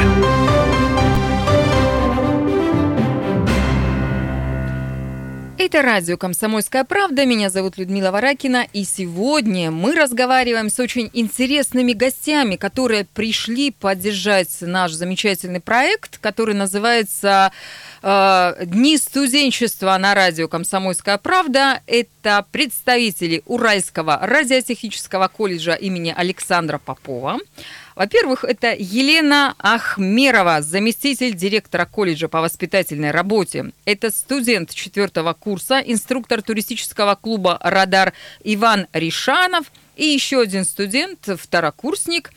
Это 5.68 5.82
радио 5.82 6.16
«Комсомольская 6.16 6.86
правда». 6.86 7.26
Меня 7.26 7.50
зовут 7.50 7.78
Людмила 7.78 8.12
Варакина. 8.12 8.66
И 8.72 8.86
сегодня 8.86 9.70
мы 9.70 9.96
разговариваем 9.96 10.70
с 10.70 10.80
очень 10.80 11.10
интересными 11.12 11.92
гостями, 11.92 12.56
которые 12.56 13.04
пришли 13.04 13.72
поддержать 13.72 14.62
наш 14.62 14.94
замечательный 14.94 15.60
проект, 15.60 16.20
который 16.20 16.56
называется 16.56 17.52
э, 18.02 18.54
«Дни 18.64 18.98
студенчества» 18.98 19.98
на 19.98 20.16
радио 20.16 20.48
«Комсомольская 20.48 21.18
правда». 21.18 21.82
Это 21.86 22.46
представители 22.50 23.44
Уральского 23.46 24.20
радиотехнического 24.22 25.28
колледжа 25.28 25.74
имени 25.74 26.16
Александра 26.16 26.78
Попова. 26.78 27.40
Во-первых, 27.98 28.44
это 28.44 28.76
Елена 28.78 29.56
Ахмерова, 29.58 30.62
заместитель 30.62 31.34
директора 31.34 31.88
колледжа 31.88 32.28
по 32.28 32.42
воспитательной 32.42 33.10
работе. 33.10 33.72
Это 33.86 34.12
студент 34.12 34.72
четвертого 34.72 35.34
курса, 35.34 35.80
инструктор 35.80 36.44
туристического 36.44 37.16
клуба 37.16 37.60
«Радар» 37.64 38.14
Иван 38.44 38.86
Ришанов. 38.94 39.72
И 39.96 40.06
еще 40.06 40.42
один 40.42 40.64
студент, 40.64 41.28
второкурсник. 41.40 42.30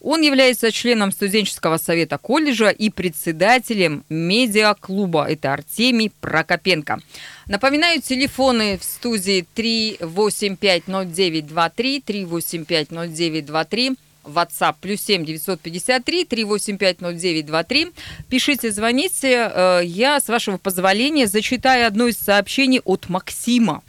Он 0.00 0.22
является 0.22 0.70
членом 0.70 1.10
студенческого 1.10 1.78
совета 1.78 2.16
колледжа 2.16 2.68
и 2.68 2.88
председателем 2.88 4.04
медиаклуба. 4.08 5.28
Это 5.28 5.52
Артемий 5.52 6.12
Прокопенко. 6.20 7.00
Напоминаю, 7.46 8.00
телефоны 8.00 8.78
в 8.78 8.84
студии 8.84 9.44
3850923, 9.56 12.04
3850923, 12.06 13.96
WhatsApp 14.24 14.76
плюс 14.80 15.00
7 15.02 15.24
953 15.24 16.24
385 16.24 17.00
0923. 17.00 17.88
Пишите, 18.28 18.70
звоните. 18.70 19.50
Э, 19.54 19.80
Я, 19.84 20.20
с 20.20 20.28
вашего 20.28 20.56
позволения, 20.58 21.26
зачитаю 21.26 21.86
одно 21.86 22.06
из 22.08 22.18
сообщений 22.18 22.80
от 22.84 23.08
Максима. 23.08 23.82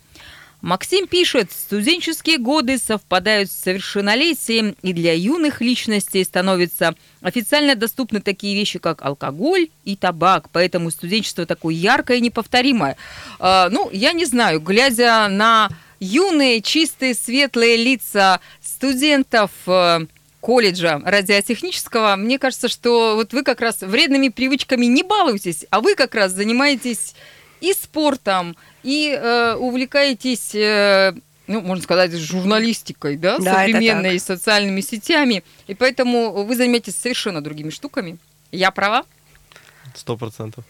Максим 0.62 1.08
пишет, 1.08 1.52
студенческие 1.54 2.38
годы 2.38 2.78
совпадают 2.78 3.50
с 3.50 3.56
совершеннолетием, 3.56 4.76
и 4.82 4.92
для 4.92 5.14
юных 5.14 5.62
личностей 5.62 6.22
становятся 6.26 6.96
официально 7.22 7.76
доступны 7.76 8.20
такие 8.20 8.56
вещи, 8.56 8.78
как 8.78 9.02
алкоголь 9.06 9.70
и 9.86 9.96
табак, 9.96 10.50
поэтому 10.52 10.92
студенчество 10.92 11.46
такое 11.46 11.76
яркое 11.76 12.18
и 12.18 12.22
неповторимое. 12.22 12.98
Э, 13.40 13.70
Ну, 13.72 13.90
я 13.94 14.12
не 14.12 14.26
знаю, 14.26 14.60
глядя 14.60 15.30
на 15.30 15.70
юные, 16.02 16.62
чистые, 16.62 17.14
светлые 17.16 17.78
лица 17.78 18.42
студентов 18.62 19.52
э, 19.66 20.00
колледжа 20.42 21.02
радиотехнического, 21.04 22.16
мне 22.16 22.40
кажется, 22.40 22.68
что 22.68 23.16
вот 23.16 23.34
вы 23.34 23.44
как 23.44 23.62
раз 23.62 23.82
вредными 23.82 24.30
привычками 24.30 24.86
не 24.86 25.04
балуетесь, 25.04 25.66
а 25.70 25.82
вы 25.82 25.96
как 25.96 26.16
раз 26.16 26.32
занимаетесь 26.32 27.14
и 27.62 27.74
спортом, 27.74 28.56
и 28.84 29.10
э, 29.12 29.56
увлекаетесь, 29.56 30.56
э, 30.56 31.14
ну, 31.48 31.62
можно 31.62 31.84
сказать, 31.84 32.14
журналистикой, 32.14 33.18
да, 33.18 33.38
Да, 33.38 33.54
современной, 33.54 34.16
и 34.16 34.20
социальными 34.20 34.82
сетями, 34.82 35.44
и 35.68 35.74
поэтому 35.74 36.44
вы 36.44 36.56
занимаетесь 36.56 36.96
совершенно 36.96 37.44
другими 37.44 37.70
штуками. 37.70 38.18
Я 38.52 38.72
права? 38.72 39.04
Сто 39.96 40.16
процентов. 40.16 40.64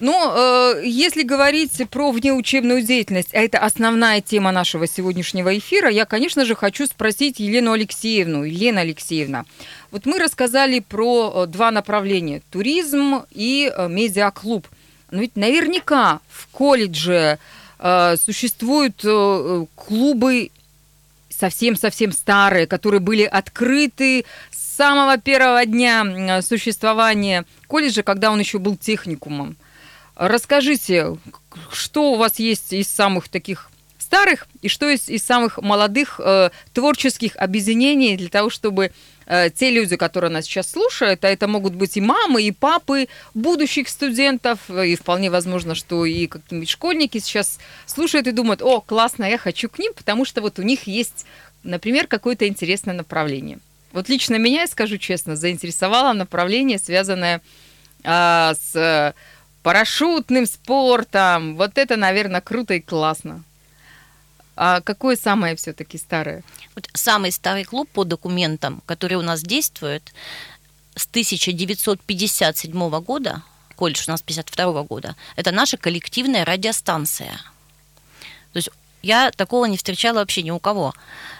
Но 0.00 0.34
э, 0.34 0.82
если 0.86 1.22
говорить 1.22 1.72
про 1.90 2.10
внеучебную 2.10 2.82
деятельность, 2.82 3.34
а 3.34 3.38
это 3.38 3.58
основная 3.58 4.22
тема 4.22 4.50
нашего 4.50 4.86
сегодняшнего 4.86 5.56
эфира, 5.56 5.90
я, 5.90 6.06
конечно 6.06 6.46
же, 6.46 6.54
хочу 6.54 6.86
спросить 6.86 7.38
Елену 7.38 7.72
Алексеевну. 7.72 8.44
Елена 8.44 8.80
Алексеевна, 8.80 9.44
вот 9.90 10.06
мы 10.06 10.18
рассказали 10.18 10.80
про 10.80 11.44
э, 11.44 11.46
два 11.46 11.70
направления– 11.70 12.40
туризм 12.50 13.24
и 13.30 13.70
э, 13.70 13.88
медиаклуб. 13.88 14.66
Но 15.10 15.20
ведь 15.20 15.36
наверняка 15.36 16.20
в 16.30 16.46
колледже 16.48 17.38
э, 17.78 18.16
существуют 18.16 19.02
э, 19.04 19.66
клубы 19.74 20.50
совсем-совсем 21.28 22.12
старые, 22.12 22.66
которые 22.66 23.00
были 23.00 23.24
открыты 23.24 24.24
с 24.50 24.76
самого 24.76 25.18
первого 25.18 25.66
дня 25.66 26.40
существования 26.40 27.44
колледжа, 27.66 28.02
когда 28.02 28.30
он 28.30 28.40
еще 28.40 28.58
был 28.58 28.76
техникумом. 28.78 29.56
Расскажите, 30.20 31.16
что 31.72 32.12
у 32.12 32.16
вас 32.16 32.38
есть 32.38 32.74
из 32.74 32.88
самых 32.88 33.30
таких 33.30 33.70
старых 33.98 34.48
и 34.60 34.68
что 34.68 34.90
из, 34.90 35.08
из 35.08 35.24
самых 35.24 35.56
молодых 35.56 36.20
э, 36.22 36.50
творческих 36.74 37.36
объединений 37.36 38.18
для 38.18 38.28
того, 38.28 38.50
чтобы 38.50 38.92
э, 39.24 39.48
те 39.48 39.70
люди, 39.70 39.96
которые 39.96 40.30
нас 40.30 40.44
сейчас 40.44 40.70
слушают, 40.70 41.24
а 41.24 41.30
это 41.30 41.48
могут 41.48 41.74
быть 41.74 41.96
и 41.96 42.02
мамы, 42.02 42.42
и 42.42 42.52
папы 42.52 43.08
будущих 43.32 43.88
студентов, 43.88 44.58
э, 44.68 44.88
и 44.88 44.94
вполне 44.94 45.30
возможно, 45.30 45.74
что 45.74 46.04
и 46.04 46.26
какие-нибудь 46.26 46.68
школьники 46.68 47.16
сейчас 47.16 47.58
слушают 47.86 48.26
и 48.26 48.32
думают, 48.32 48.60
о, 48.60 48.82
классно, 48.82 49.24
я 49.24 49.38
хочу 49.38 49.70
к 49.70 49.78
ним, 49.78 49.94
потому 49.94 50.26
что 50.26 50.42
вот 50.42 50.58
у 50.58 50.62
них 50.62 50.82
есть, 50.86 51.24
например, 51.62 52.06
какое-то 52.06 52.46
интересное 52.46 52.92
направление. 52.92 53.58
Вот 53.94 54.10
лично 54.10 54.34
меня, 54.34 54.60
я 54.60 54.66
скажу 54.66 54.98
честно, 54.98 55.34
заинтересовало 55.34 56.12
направление, 56.12 56.78
связанное 56.78 57.40
а, 58.04 58.54
с 58.54 58.76
э, 58.76 59.14
парашютным 59.62 60.46
спортом. 60.46 61.56
Вот 61.56 61.78
это, 61.78 61.96
наверное, 61.96 62.40
круто 62.40 62.74
и 62.74 62.80
классно. 62.80 63.42
А 64.56 64.80
какое 64.80 65.16
самое 65.16 65.56
все-таки 65.56 65.98
старое? 65.98 66.42
Вот 66.74 66.88
самый 66.92 67.32
старый 67.32 67.64
клуб 67.64 67.88
по 67.90 68.04
документам, 68.04 68.82
который 68.86 69.14
у 69.14 69.22
нас 69.22 69.42
действует, 69.42 70.12
с 70.94 71.06
1957 71.06 73.00
года, 73.00 73.42
колледж 73.76 74.04
у 74.06 74.10
нас 74.10 74.20
52 74.20 74.82
года, 74.82 75.16
это 75.36 75.50
наша 75.50 75.76
коллективная 75.78 76.44
радиостанция. 76.44 77.40
То 78.52 78.56
есть 78.56 78.70
я 79.02 79.30
такого 79.30 79.64
не 79.66 79.76
встречала 79.76 80.18
вообще 80.18 80.42
ни 80.42 80.50
у 80.50 80.58
кого. 80.58 80.94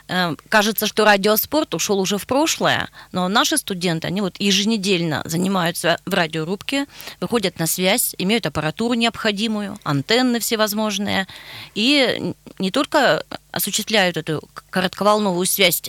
Э, 0.09 0.35
кажется, 0.49 0.87
что 0.87 1.05
радиоспорт 1.05 1.75
ушел 1.75 1.99
уже 1.99 2.19
в 2.19 2.27
прошлое, 2.27 2.89
но 3.13 3.29
наши 3.29 3.57
студенты, 3.59 4.07
они 4.07 4.21
вот 4.21 4.37
еженедельно 4.39 5.23
занимаются 5.25 5.99
в 6.07 6.15
радиорубке, 6.15 6.87
выходят 7.21 7.59
на 7.59 7.67
связь, 7.67 8.15
имеют 8.19 8.47
аппаратуру 8.47 8.95
необходимую, 8.95 9.79
антенны 9.85 10.41
всевозможные, 10.41 11.27
и 11.75 12.35
не 12.59 12.71
только 12.71 13.25
осуществляют 13.53 14.17
эту 14.17 14.43
коротковолновую 14.71 15.47
связь 15.47 15.83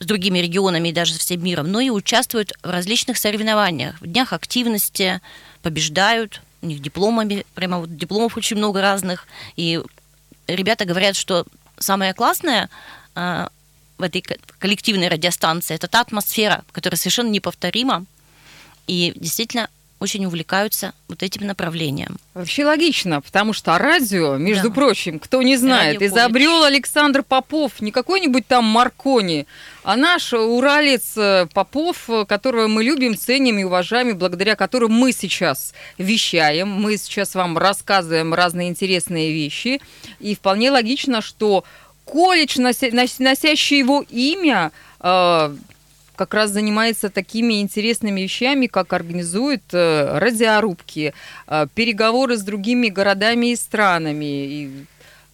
с 0.00 0.06
другими 0.06 0.38
регионами 0.38 0.88
и 0.88 0.92
даже 0.92 1.18
всем 1.18 1.44
миром, 1.44 1.70
но 1.70 1.80
и 1.80 1.90
участвуют 1.90 2.52
в 2.62 2.70
различных 2.70 3.18
соревнованиях, 3.18 4.00
в 4.00 4.06
днях 4.06 4.32
активности, 4.32 5.20
побеждают, 5.62 6.40
у 6.62 6.66
них 6.66 6.80
дипломами, 6.80 7.44
прямо 7.54 7.80
вот 7.80 7.96
дипломов 7.96 8.36
очень 8.36 8.56
много 8.56 8.80
разных, 8.80 9.26
и 9.56 9.80
ребята 10.54 10.84
говорят, 10.84 11.16
что 11.16 11.46
самое 11.78 12.14
классное 12.14 12.68
э, 13.14 13.48
в 13.98 14.02
этой 14.02 14.24
коллективной 14.58 15.08
радиостанции 15.08 15.74
это 15.74 15.88
та 15.88 16.00
атмосфера, 16.00 16.64
которая 16.72 16.98
совершенно 16.98 17.28
неповторима, 17.28 18.04
и 18.86 19.12
действительно 19.16 19.68
очень 20.00 20.24
увлекаются 20.24 20.94
вот 21.08 21.22
этим 21.22 21.46
направлением. 21.46 22.16
Вообще 22.32 22.64
логично, 22.64 23.20
потому 23.20 23.52
что 23.52 23.76
радио, 23.76 24.36
между 24.36 24.70
да. 24.70 24.74
прочим, 24.74 25.18
кто 25.18 25.42
не 25.42 25.56
знает, 25.58 26.00
изобрел 26.00 26.64
Александр 26.64 27.22
Попов, 27.22 27.80
не 27.80 27.92
какой-нибудь 27.92 28.46
там 28.46 28.64
Маркони, 28.64 29.46
а 29.84 29.96
наш 29.96 30.32
уралец 30.32 31.12
э, 31.16 31.46
Попов, 31.52 32.08
которого 32.26 32.66
мы 32.66 32.82
любим, 32.82 33.16
ценим 33.16 33.58
и 33.58 33.64
уважаем, 33.64 34.08
и 34.08 34.14
благодаря 34.14 34.56
которому 34.56 34.94
мы 34.94 35.12
сейчас 35.12 35.74
вещаем, 35.98 36.68
мы 36.68 36.96
сейчас 36.96 37.34
вам 37.34 37.58
рассказываем 37.58 38.32
разные 38.32 38.70
интересные 38.70 39.32
вещи, 39.32 39.82
и 40.18 40.34
вполне 40.34 40.70
логично, 40.70 41.20
что 41.20 41.64
колледж, 42.06 42.58
носящий 42.58 43.78
его 43.78 44.02
имя, 44.08 44.72
э, 45.00 45.54
как 46.20 46.34
раз 46.34 46.50
занимается 46.50 47.08
такими 47.08 47.62
интересными 47.62 48.20
вещами, 48.20 48.66
как 48.66 48.92
организует 48.92 49.62
э, 49.72 50.18
радиорубки, 50.18 51.14
э, 51.46 51.66
переговоры 51.74 52.36
с 52.36 52.42
другими 52.42 52.88
городами 52.88 53.52
и 53.52 53.56
странами. 53.56 54.26
И 54.26 54.70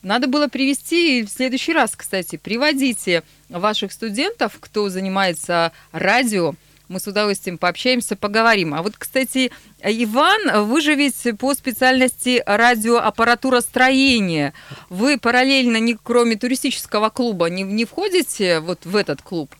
надо 0.02 0.28
было 0.28 0.46
привести 0.46 1.24
в 1.24 1.28
следующий 1.28 1.72
раз, 1.72 1.96
кстати, 1.96 2.36
приводите 2.36 3.24
ваших 3.48 3.90
студентов, 3.90 4.58
кто 4.60 4.88
занимается 4.88 5.72
радио, 5.90 6.54
мы 6.86 7.00
с 7.00 7.08
удовольствием 7.08 7.58
пообщаемся, 7.58 8.14
поговорим. 8.14 8.72
А 8.72 8.82
вот, 8.84 8.94
кстати, 8.96 9.50
Иван, 9.82 10.66
вы 10.66 10.80
же 10.82 10.94
ведь 10.94 11.36
по 11.36 11.52
специальности 11.52 12.44
радиоаппаратура 12.46 13.60
строения. 13.60 14.54
Вы 14.88 15.18
параллельно, 15.18 15.78
не, 15.78 15.98
кроме 16.00 16.36
туристического 16.36 17.10
клуба, 17.10 17.46
не, 17.46 17.64
не 17.64 17.84
входите 17.84 18.60
вот 18.60 18.86
в 18.86 18.94
этот 18.94 19.20
клуб? 19.20 19.50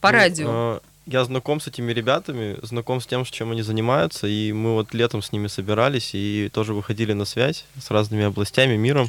По 0.00 0.10
ну, 0.10 0.14
радио? 0.14 0.48
Э, 0.50 0.80
я 1.06 1.24
знаком 1.24 1.60
с 1.60 1.66
этими 1.66 1.92
ребятами, 1.92 2.58
знаком 2.62 3.00
с 3.00 3.06
тем, 3.06 3.24
чем 3.24 3.52
они 3.52 3.62
занимаются, 3.62 4.26
и 4.26 4.52
мы 4.52 4.74
вот 4.74 4.92
летом 4.92 5.22
с 5.22 5.32
ними 5.32 5.46
собирались 5.46 6.10
и 6.12 6.50
тоже 6.52 6.74
выходили 6.74 7.14
на 7.14 7.24
связь 7.24 7.64
с 7.82 7.90
разными 7.90 8.24
областями, 8.24 8.76
миром. 8.76 9.08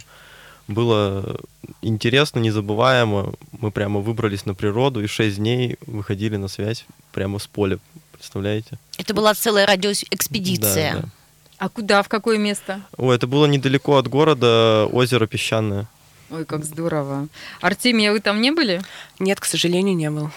Было 0.67 1.39
интересно, 1.81 2.39
незабываемо. 2.39 3.33
Мы 3.59 3.71
прямо 3.71 3.99
выбрались 3.99 4.45
на 4.45 4.53
природу 4.53 5.03
и 5.03 5.07
шесть 5.07 5.37
дней 5.37 5.77
выходили 5.85 6.37
на 6.37 6.47
связь 6.47 6.85
прямо 7.11 7.39
с 7.39 7.47
поля. 7.47 7.79
Представляете? 8.13 8.77
Это 8.97 9.13
была 9.13 9.33
целая 9.33 9.65
радиоэкспедиция. 9.65 10.93
Да, 10.93 11.01
да. 11.01 11.09
А 11.57 11.69
куда, 11.69 12.03
в 12.03 12.07
какое 12.07 12.37
место? 12.37 12.81
О, 12.97 13.11
это 13.11 13.27
было 13.27 13.45
недалеко 13.45 13.97
от 13.97 14.07
города, 14.07 14.87
озеро 14.91 15.27
Песчаное. 15.27 15.87
Ой, 16.31 16.45
как 16.45 16.63
здорово. 16.63 17.27
Артемия, 17.59 18.11
вы 18.11 18.21
там 18.21 18.39
не 18.39 18.51
были? 18.51 18.81
Нет, 19.19 19.39
к 19.39 19.45
сожалению, 19.45 19.95
не 19.95 20.09
был. 20.09 20.31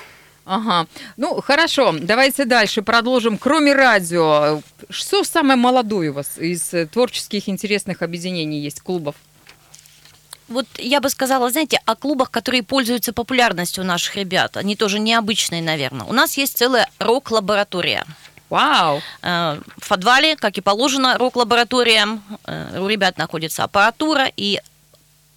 Ага. 0.45 0.87
Ну, 1.17 1.41
хорошо, 1.41 1.95
давайте 2.01 2.45
дальше 2.45 2.83
продолжим. 2.83 3.39
Кроме 3.39 3.73
радио, 3.73 4.61
что 4.91 5.23
самое 5.25 5.57
молодое 5.57 6.11
у 6.11 6.15
вас 6.15 6.37
из 6.37 6.75
э, 6.75 6.87
творческих 6.87 7.49
интересных 7.49 8.03
объединений 8.03 8.61
есть, 8.61 8.81
клубов? 8.81 9.15
Вот 10.49 10.67
я 10.79 11.01
бы 11.01 11.09
сказала, 11.09 11.51
знаете, 11.51 11.81
о 11.87 11.95
клубах, 11.95 12.31
которые 12.31 12.63
пользуются 12.63 13.13
популярностью 13.13 13.85
у 13.85 13.87
наших 13.87 14.17
ребят. 14.17 14.57
Они 14.57 14.77
тоже 14.77 14.99
необычные, 14.99 15.63
наверное. 15.63 16.07
У 16.07 16.13
нас 16.13 16.37
есть 16.37 16.59
целая 16.59 16.89
рок-лаборатория. 16.99 18.05
Вау! 18.51 19.01
Э, 19.23 19.61
в 19.79 19.89
подвале, 19.89 20.37
как 20.37 20.59
и 20.59 20.61
положено 20.61 21.17
рок-лабораториям, 21.19 22.23
э, 22.45 22.81
у 22.81 22.89
ребят 22.89 23.17
находится 23.17 23.65
аппаратура, 23.65 24.31
и 24.37 24.61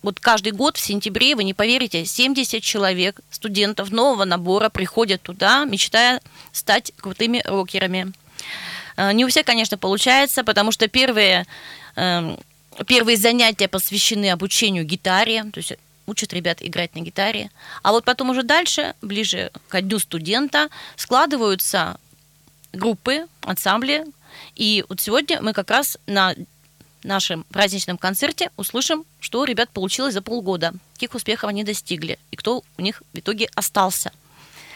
вот 0.05 0.19
каждый 0.19 0.51
год 0.51 0.77
в 0.77 0.79
сентябре, 0.79 1.35
вы 1.35 1.43
не 1.43 1.55
поверите, 1.55 2.05
70 2.05 2.61
человек, 2.61 3.19
студентов 3.31 3.91
нового 3.91 4.23
набора 4.23 4.69
приходят 4.69 5.21
туда, 5.23 5.65
мечтая 5.65 6.21
стать 6.51 6.93
крутыми 6.95 7.41
рокерами. 7.43 8.13
Э, 8.97 9.11
не 9.13 9.25
у 9.25 9.27
всех, 9.27 9.45
конечно, 9.47 9.79
получается, 9.79 10.43
потому 10.43 10.71
что 10.71 10.87
первые, 10.87 11.47
эм, 11.95 12.37
первые 12.85 13.17
занятия 13.17 13.67
посвящены 13.67 14.29
обучению 14.29 14.85
гитаре, 14.85 15.43
то 15.51 15.57
есть 15.57 15.73
учат 16.05 16.33
ребят 16.33 16.59
играть 16.61 16.93
на 16.93 16.99
гитаре. 16.99 17.49
А 17.81 17.91
вот 17.91 18.05
потом 18.05 18.29
уже 18.29 18.43
дальше, 18.43 18.93
ближе 19.01 19.51
к 19.69 19.81
дню 19.81 19.97
студента, 19.97 20.69
складываются 20.97 21.97
группы, 22.73 23.25
ансамбли. 23.41 24.05
И 24.55 24.85
вот 24.87 25.01
сегодня 25.01 25.41
мы 25.41 25.53
как 25.53 25.71
раз 25.71 25.97
на 26.05 26.35
нашем 27.05 27.43
праздничном 27.51 27.97
концерте 27.97 28.49
услышим, 28.57 29.05
что 29.19 29.41
у 29.41 29.45
ребят 29.45 29.69
получилось 29.69 30.13
за 30.13 30.21
полгода, 30.21 30.73
каких 30.93 31.15
успехов 31.15 31.49
они 31.49 31.63
достигли, 31.63 32.19
и 32.31 32.35
кто 32.35 32.63
у 32.77 32.81
них 32.81 33.01
в 33.13 33.19
итоге 33.19 33.49
остался, 33.55 34.11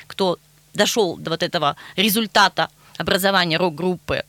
кто 0.08 0.38
дошел 0.74 1.18
до 1.18 1.32
вот 1.32 1.44
этого 1.44 1.76
результата 1.96 2.70
образования 2.98 3.58
рок-группы. 3.58 4.24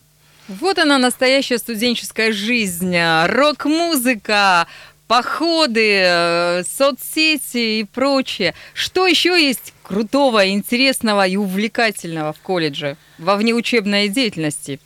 Вот 0.49 0.79
она, 0.79 0.99
настоящая 0.99 1.59
студенческая 1.59 2.33
жизнь, 2.33 2.97
рок-музыка, 3.27 4.67
походы, 5.07 6.03
э, 6.05 6.63
соцсети 6.65 7.81
и 7.81 7.85
прочее. 7.85 8.55
Что 8.75 9.07
еще 9.07 9.31
есть 9.31 9.75
крутого, 9.83 10.49
интересного 10.49 11.27
и 11.27 11.37
увлекательного 11.37 12.33
в 12.33 12.39
колледже 12.41 12.97
во 13.19 13.37
внеучебной 13.37 14.09
деятельности? 14.09 14.79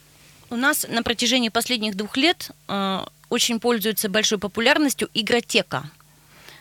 У 0.50 0.56
нас 0.56 0.86
на 0.88 1.02
протяжении 1.02 1.48
последних 1.48 1.96
двух 1.96 2.16
лет 2.16 2.50
э, 2.68 3.04
очень 3.30 3.60
пользуется 3.60 4.08
большой 4.08 4.38
популярностью 4.38 5.08
игротека. 5.14 5.90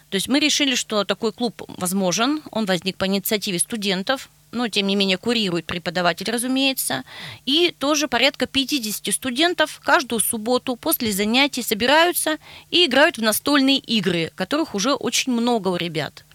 То 0.10 0.16
есть 0.16 0.28
мы 0.28 0.40
решили, 0.40 0.76
что 0.76 1.06
такой 1.06 1.34
клуб 1.34 1.64
возможен. 1.68 2.44
Он 2.52 2.66
возник 2.66 2.98
по 2.98 3.08
инициативе 3.08 3.60
студентов, 3.60 4.30
но 4.52 4.68
тем 4.68 4.88
не 4.88 4.96
менее 4.96 5.18
курирует 5.18 5.66
преподаватель, 5.66 6.30
разумеется. 6.30 7.04
И 7.46 7.76
тоже 7.78 8.08
порядка 8.08 8.46
50 8.46 9.14
студентов 9.14 9.82
каждую 9.84 10.20
субботу 10.20 10.76
после 10.76 11.12
занятий 11.12 11.64
собираются 11.64 12.38
и 12.70 12.86
играют 12.86 13.18
в 13.18 13.22
настольные 13.22 13.80
игры, 13.80 14.32
которых 14.36 14.76
уже 14.76 14.94
очень 14.94 15.34
много 15.34 15.70
у 15.70 15.76
ребят. 15.76 16.26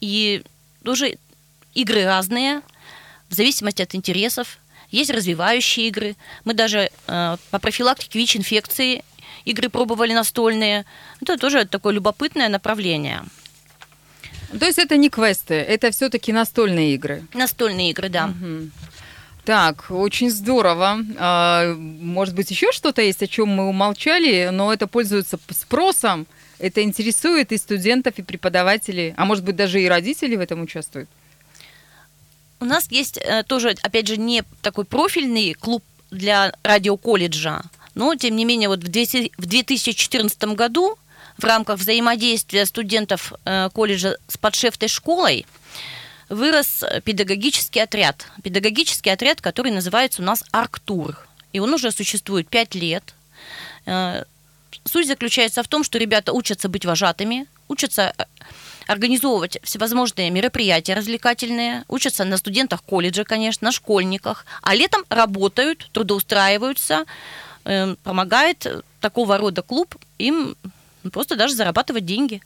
И 0.00 0.42
тоже 0.84 1.16
игры 1.72 2.04
разные, 2.04 2.60
в 3.30 3.34
зависимости 3.34 3.82
от 3.82 3.94
интересов 3.94 4.58
есть 4.94 5.10
развивающие 5.10 5.88
игры. 5.88 6.16
Мы 6.44 6.54
даже 6.54 6.90
э, 7.06 7.36
по 7.50 7.58
профилактике 7.58 8.18
ВИЧ-инфекции 8.18 9.04
игры 9.44 9.68
пробовали 9.68 10.12
настольные. 10.12 10.84
Это 11.20 11.36
тоже 11.36 11.64
такое 11.64 11.94
любопытное 11.94 12.48
направление. 12.48 13.22
То 14.58 14.66
есть 14.66 14.78
это 14.78 14.96
не 14.96 15.10
квесты, 15.10 15.54
это 15.54 15.90
все-таки 15.90 16.32
настольные 16.32 16.94
игры. 16.94 17.24
Настольные 17.34 17.90
игры, 17.90 18.08
да. 18.08 18.26
Угу. 18.26 18.70
Так, 19.44 19.90
очень 19.90 20.30
здорово. 20.30 21.00
А, 21.18 21.74
может 21.74 22.34
быть, 22.34 22.50
еще 22.50 22.72
что-то 22.72 23.02
есть, 23.02 23.22
о 23.22 23.26
чем 23.26 23.48
мы 23.48 23.68
умолчали, 23.68 24.48
но 24.52 24.72
это 24.72 24.86
пользуется 24.86 25.38
спросом. 25.50 26.26
Это 26.58 26.82
интересует 26.82 27.52
и 27.52 27.58
студентов, 27.58 28.14
и 28.18 28.22
преподавателей, 28.22 29.12
а 29.16 29.24
может 29.24 29.44
быть, 29.44 29.56
даже 29.56 29.82
и 29.82 29.88
родители 29.88 30.36
в 30.36 30.40
этом 30.40 30.62
участвуют. 30.62 31.10
У 32.64 32.66
нас 32.66 32.90
есть 32.90 33.18
э, 33.18 33.42
тоже, 33.42 33.76
опять 33.82 34.08
же, 34.08 34.16
не 34.16 34.42
такой 34.62 34.86
профильный 34.86 35.52
клуб 35.52 35.84
для 36.10 36.54
радиоколледжа, 36.62 37.60
но, 37.94 38.14
тем 38.14 38.36
не 38.36 38.46
менее, 38.46 38.70
вот 38.70 38.78
в 38.78 38.88
2014 38.88 40.44
году 40.44 40.96
в 41.36 41.44
рамках 41.44 41.78
взаимодействия 41.78 42.64
студентов 42.64 43.34
э, 43.44 43.68
колледжа 43.74 44.16
с 44.28 44.38
подшефтой 44.38 44.88
школой 44.88 45.44
вырос 46.30 46.82
педагогический 47.04 47.80
отряд. 47.80 48.28
Педагогический 48.42 49.10
отряд, 49.10 49.42
который 49.42 49.70
называется 49.70 50.22
у 50.22 50.24
нас 50.24 50.42
«Арктур». 50.50 51.18
И 51.52 51.58
он 51.60 51.74
уже 51.74 51.92
существует 51.92 52.48
5 52.48 52.74
лет. 52.76 53.14
Э, 53.84 54.24
суть 54.86 55.06
заключается 55.06 55.62
в 55.62 55.68
том, 55.68 55.84
что 55.84 55.98
ребята 55.98 56.32
учатся 56.32 56.70
быть 56.70 56.86
вожатыми, 56.86 57.46
учатся 57.68 58.14
организовывать 58.86 59.58
всевозможные 59.62 60.30
мероприятия 60.30 60.94
развлекательные, 60.94 61.84
учатся 61.88 62.24
на 62.24 62.36
студентах 62.36 62.82
колледжа, 62.82 63.24
конечно, 63.24 63.66
на 63.66 63.72
школьниках, 63.72 64.46
а 64.62 64.74
летом 64.74 65.04
работают, 65.08 65.88
трудоустраиваются, 65.92 67.04
эм, 67.64 67.96
помогает 68.02 68.84
такого 69.00 69.38
рода 69.38 69.62
клуб 69.62 69.96
им 70.18 70.56
просто 71.12 71.36
даже 71.36 71.54
зарабатывать 71.54 72.04
деньги. 72.04 72.40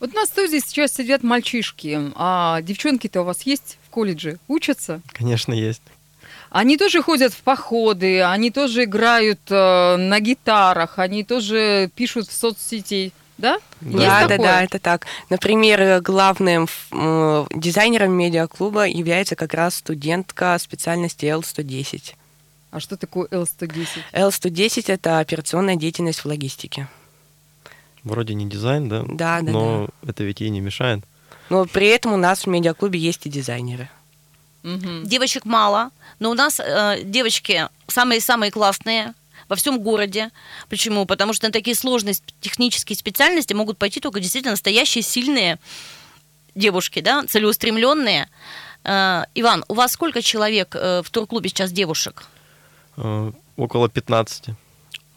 Вот 0.00 0.14
на 0.14 0.26
студии 0.26 0.58
сейчас 0.58 0.94
сидят 0.94 1.22
мальчишки, 1.22 2.12
а 2.14 2.62
девчонки-то 2.62 3.22
у 3.22 3.24
вас 3.24 3.42
есть 3.42 3.78
в 3.86 3.90
колледже? 3.90 4.38
Учатся? 4.48 5.00
Конечно, 5.12 5.52
есть. 5.52 5.82
Они 6.50 6.78
тоже 6.78 7.02
ходят 7.02 7.34
в 7.34 7.42
походы, 7.42 8.22
они 8.22 8.50
тоже 8.50 8.84
играют 8.84 9.40
э, 9.50 9.96
на 9.96 10.20
гитарах, 10.20 10.98
они 10.98 11.22
тоже 11.22 11.90
пишут 11.94 12.28
в 12.28 12.32
соцсети, 12.32 13.12
да? 13.38 13.58
Да. 13.80 13.88
Есть 13.88 13.98
Да, 14.08 14.20
да, 14.22 14.28
такое? 14.28 14.46
да, 14.46 14.62
это 14.64 14.78
так. 14.78 15.06
Например, 15.30 16.00
главным 16.02 16.64
ф- 16.64 16.86
м, 16.92 17.46
дизайнером 17.54 18.12
медиаклуба 18.12 18.86
является 18.86 19.36
как 19.36 19.54
раз 19.54 19.76
студентка 19.76 20.56
специальности 20.58 21.24
L110. 21.26 22.14
А 22.70 22.80
что 22.80 22.96
такое 22.96 23.26
L110? 23.28 23.86
L110– 24.12 24.84
это 24.92 25.20
операционная 25.20 25.76
деятельность 25.76 26.20
в 26.20 26.26
логистике. 26.26 26.88
Вроде 28.04 28.34
не 28.34 28.46
дизайн, 28.46 28.88
да? 28.88 29.04
Да, 29.08 29.40
да, 29.40 29.52
Но 29.52 29.88
это 30.06 30.24
ведь 30.24 30.40
ей 30.40 30.50
не 30.50 30.60
мешает. 30.60 31.00
Но 31.50 31.64
при 31.64 31.86
этом 31.88 32.12
у 32.12 32.16
нас 32.16 32.44
в 32.44 32.46
медиаклубе 32.48 32.98
есть 32.98 33.26
и 33.26 33.30
дизайнеры. 33.30 33.88
Мгм. 34.62 35.04
Девочек 35.04 35.44
мало, 35.44 35.90
но 36.18 36.30
у 36.30 36.34
нас 36.34 36.60
э, 36.60 37.00
девочки 37.04 37.68
самые-самые 37.86 38.50
классные 38.50 39.14
во 39.48 39.56
всем 39.56 39.80
городе. 39.80 40.30
Почему? 40.68 41.06
Потому 41.06 41.32
что 41.32 41.46
на 41.46 41.52
такие 41.52 41.74
сложные 41.74 42.14
технические 42.40 42.96
специальности 42.96 43.54
могут 43.54 43.78
пойти 43.78 44.00
только 44.00 44.20
действительно 44.20 44.52
настоящие 44.52 45.02
сильные 45.02 45.58
девушки, 46.54 47.00
да, 47.00 47.24
целеустремленные. 47.26 48.28
Э, 48.84 49.24
Иван, 49.34 49.64
у 49.68 49.74
вас 49.74 49.92
сколько 49.92 50.22
человек 50.22 50.74
э, 50.74 51.02
в 51.02 51.10
турклубе 51.10 51.48
сейчас 51.48 51.72
девушек? 51.72 52.24
Э, 52.96 53.32
Около 53.56 53.88
15. 53.88 54.50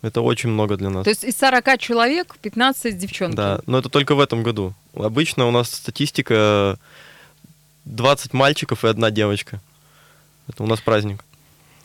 Это 0.01 0.21
очень 0.21 0.49
много 0.49 0.77
для 0.77 0.89
нас. 0.89 1.03
То 1.03 1.11
есть 1.11 1.23
из 1.23 1.37
40 1.37 1.77
человек 1.77 2.35
15 2.41 2.97
девчонки. 2.97 3.35
Да, 3.35 3.59
но 3.67 3.77
это 3.77 3.89
только 3.89 4.15
в 4.15 4.19
этом 4.19 4.41
году. 4.41 4.73
Обычно 4.95 5.45
у 5.45 5.51
нас 5.51 5.69
статистика 5.71 6.79
20 7.85 8.33
мальчиков 8.33 8.83
и 8.83 8.87
одна 8.87 9.11
девочка. 9.11 9.61
Это 10.47 10.63
у 10.63 10.65
нас 10.65 10.81
праздник 10.81 11.23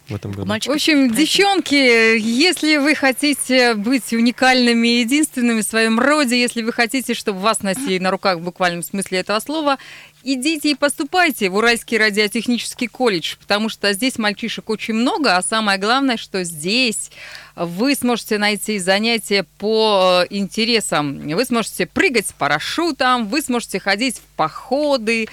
в 0.09 0.15
этом 0.15 0.31
году. 0.33 0.45
В 0.45 0.49
Мальчиков? 0.49 0.77
общем, 0.77 1.09
Простите. 1.09 1.23
девчонки, 1.23 2.19
если 2.19 2.77
вы 2.77 2.95
хотите 2.95 3.75
быть 3.75 4.13
уникальными 4.13 4.89
и 4.89 5.01
единственными 5.01 5.61
в 5.61 5.65
своем 5.65 5.99
роде, 5.99 6.41
если 6.41 6.63
вы 6.63 6.73
хотите, 6.73 7.15
чтобы 7.15 7.41
вас 7.41 7.63
носили 7.63 7.99
на 7.99 8.11
руках 8.11 8.39
в 8.39 8.43
буквальном 8.43 8.83
смысле 8.83 9.19
этого 9.19 9.41
слова, 9.41 9.79
идите 10.23 10.71
и 10.71 10.75
поступайте 10.75 11.49
в 11.49 11.57
Уральский 11.57 11.99
радиотехнический 11.99 12.89
колледж, 12.89 13.37
потому 13.41 13.69
что 13.69 13.93
здесь 13.93 14.19
мальчишек 14.19 14.69
очень 14.71 14.95
много, 14.95 15.37
а 15.37 15.43
самое 15.43 15.79
главное, 15.79 16.17
что 16.17 16.43
здесь 16.45 17.11
вы 17.57 17.95
сможете 17.95 18.37
найти 18.39 18.79
занятия 18.79 19.47
по 19.59 20.23
э, 20.23 20.27
интересам. 20.31 21.27
Вы 21.27 21.45
сможете 21.45 21.87
прыгать 21.87 22.27
с 22.27 22.33
парашютом, 22.33 23.27
вы 23.29 23.41
сможете 23.41 23.81
ходить 23.81 24.19
в 24.19 24.37
походы, 24.37 25.27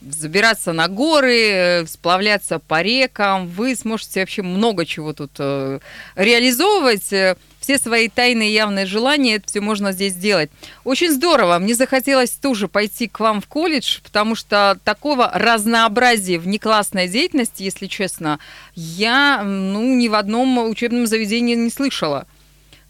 забираться 0.00 0.72
на 0.72 0.86
горы, 0.86 1.40
э, 1.50 1.86
сплавляться 1.86 2.60
по 2.60 2.82
рекам. 2.82 3.48
Вы 3.48 3.74
сможете 3.74 4.20
вообще 4.20 4.42
много 4.42 4.86
чего 4.86 5.12
тут 5.12 5.32
э, 5.38 5.80
реализовывать. 6.14 7.12
Э, 7.12 7.36
Все 7.58 7.78
свои 7.78 8.08
тайные 8.08 8.52
явные 8.52 8.84
желания, 8.86 9.36
это 9.36 9.48
все 9.48 9.60
можно 9.60 9.90
здесь 9.92 10.12
сделать. 10.12 10.50
Очень 10.84 11.10
здорово. 11.10 11.58
Мне 11.58 11.74
захотелось 11.74 12.30
тоже 12.30 12.68
пойти 12.68 13.08
к 13.08 13.18
вам 13.20 13.40
в 13.40 13.46
колледж, 13.46 14.00
потому 14.02 14.34
что 14.36 14.78
такого 14.84 15.30
разнообразия 15.34 16.38
внеклассной 16.38 17.08
деятельности, 17.08 17.62
если 17.62 17.86
честно, 17.86 18.38
я 18.74 19.42
ну, 19.42 19.82
ни 19.96 20.08
в 20.08 20.14
одном 20.14 20.68
учебном 20.68 21.06
заведении 21.06 21.56
не 21.56 21.70
слышала. 21.70 22.26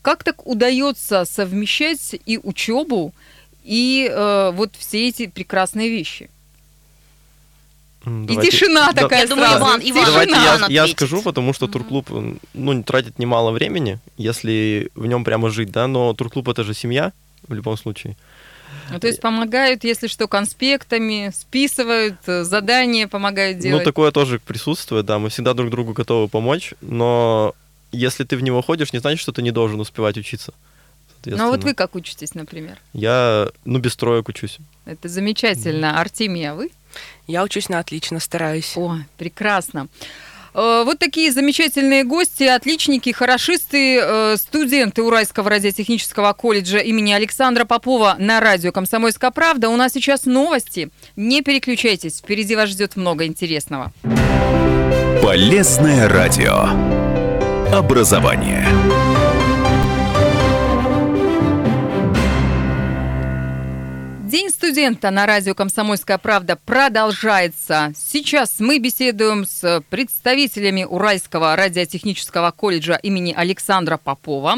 Как 0.03 0.25
так 0.25 0.47
удается 0.47 1.25
совмещать 1.25 2.17
и 2.27 2.39
учебу, 2.43 3.15
и 3.63 4.11
э, 4.11 4.51
вот 4.53 4.73
все 4.77 5.09
эти 5.09 5.27
прекрасные 5.27 5.89
вещи? 5.89 6.29
М, 8.07 8.25
И 8.25 8.29
давайте- 8.29 8.51
тишина 8.51 8.93
да- 8.93 9.03
такая 9.03 9.23
Я 9.23 9.29
думаю. 9.29 9.49
Иван- 9.59 9.81
Иван-. 9.83 10.05
Давайте 10.05 10.33
я, 10.35 10.57
Иван 10.59 10.71
я 10.71 10.83
ответит. 10.83 10.99
скажу, 10.99 11.23
потому 11.23 11.53
что 11.53 11.67
турклуб 11.69 12.11
ну, 12.53 12.83
тратит 12.83 13.19
немало 13.19 13.51
времени, 13.51 13.99
если 14.19 14.91
в 14.95 15.07
нем 15.07 15.25
прямо 15.25 15.51
жить, 15.51 15.71
да, 15.71 15.87
но 15.87 16.13
турклуб 16.13 16.49
это 16.49 16.65
же 16.65 16.75
семья 16.75 17.13
в 17.49 17.55
любом 17.55 17.77
случае. 17.77 18.17
Ну, 18.91 18.99
то 19.01 19.07
есть 19.07 19.21
помогают, 19.21 19.85
если 19.85 20.09
что, 20.09 20.29
конспектами, 20.29 21.33
списывают, 21.35 22.17
э, 22.27 22.45
задания 22.45 23.09
помогают 23.09 23.59
делать. 23.59 23.81
Ну, 23.81 23.85
такое 23.85 24.11
тоже 24.11 24.39
присутствует, 24.39 25.07
да, 25.07 25.19
мы 25.19 25.31
всегда 25.31 25.55
друг 25.55 25.71
другу 25.71 25.95
готовы 25.95 26.29
помочь, 26.29 26.75
но 26.83 27.55
если 27.93 28.25
ты 28.25 28.37
в 28.37 28.43
него 28.43 28.61
ходишь, 28.61 28.93
не 28.93 28.99
значит, 28.99 29.21
что 29.21 29.33
ты 29.33 29.41
не 29.43 29.53
должен 29.53 29.81
успевать 29.81 30.19
учиться. 30.19 30.53
Ну, 31.25 31.43
а 31.43 31.51
вот 31.51 31.65
вы 31.65 31.73
как 31.73 31.95
учитесь, 31.95 32.35
например? 32.35 32.77
Я, 32.93 33.49
ну, 33.65 33.79
без 33.79 33.97
троек 33.97 34.29
учусь. 34.29 34.59
Это 34.85 35.09
замечательно. 35.09 35.99
Артемия, 35.99 36.53
а 36.53 36.55
вы? 36.55 36.71
Я 37.27 37.43
учусь 37.43 37.69
на 37.69 37.79
отлично, 37.79 38.21
стараюсь. 38.21 38.73
О, 38.77 38.97
прекрасно. 39.17 39.89
Э, 40.55 40.85
Вот 40.85 40.99
такие 40.99 41.33
замечательные 41.33 42.05
гости, 42.05 42.45
отличники, 42.45 43.11
хорошисты, 43.13 43.99
э, 44.01 44.37
студенты 44.39 45.03
Уральского 45.03 45.51
радиотехнического 45.51 46.33
колледжа 46.33 46.79
имени 46.79 47.13
Александра 47.13 47.65
Попова 47.65 48.17
на 48.19 48.41
радио 48.41 48.71
«Комсомольская 48.73 49.31
правда». 49.31 49.69
У 49.69 49.77
нас 49.77 49.93
сейчас 49.93 50.25
новости. 50.25 50.91
Не 51.17 51.43
переключайтесь, 51.43 52.19
впереди 52.19 52.55
вас 52.57 52.71
ждет 52.71 52.97
много 52.97 53.27
интересного. 53.27 53.93
Полезное 55.23 56.09
радио. 56.09 56.69
Образование. 57.73 58.69
Студента 64.65 65.11
на 65.11 65.27
радио 65.27 65.55
«Комсомольская 65.55 66.17
правда» 66.17 66.57
продолжается. 66.57 67.93
Сейчас 67.95 68.61
мы 68.61 68.79
беседуем 68.79 69.45
с 69.45 69.83
представителями 69.91 70.85
Уральского 70.85 71.55
радиотехнического 71.55 72.51
колледжа 72.51 72.95
имени 72.95 73.35
Александра 73.37 73.99
Попова. 73.99 74.57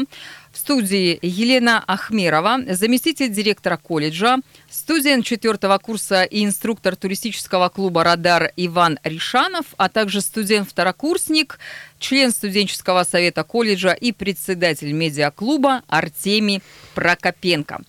В 0.53 0.57
студии 0.59 1.19
Елена 1.21 1.83
Ахмерова, 1.85 2.59
заместитель 2.69 3.29
директора 3.29 3.75
колледжа, 3.75 4.37
студент 4.71 5.25
четвертого 5.25 5.77
курса 5.77 6.23
и 6.23 6.45
инструктор 6.45 6.95
туристического 6.95 7.67
клуба 7.67 8.05
«Радар» 8.05 8.53
Иван 8.55 8.99
Ришанов, 9.03 9.65
а 9.75 9.89
также 9.89 10.21
студент-второкурсник, 10.21 11.59
член 11.99 12.31
студенческого 12.31 13.03
совета 13.03 13.43
колледжа 13.43 13.91
и 13.91 14.13
председатель 14.13 14.93
медиаклуба 14.93 15.83
Артемий 15.89 16.63
Прокопенко. 16.95 17.81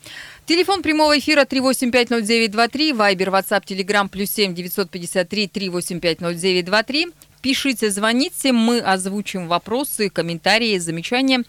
Телефон 0.49 0.81
прямого 0.81 1.19
эфира 1.19 1.43
3850923, 1.43 2.95
Вайбер, 2.95 3.29
WhatsApp, 3.29 3.65
Telegram, 3.67 4.09
плюс 4.09 4.31
7 4.31 4.55
953 4.55 5.47
3850923. 5.47 7.13
Пишите, 7.43 7.91
звоните, 7.91 8.53
мы 8.53 8.81
озвучим 8.81 9.47
вопросы, 9.47 10.09
комментарии, 10.09 10.79
замечания. 10.79 11.45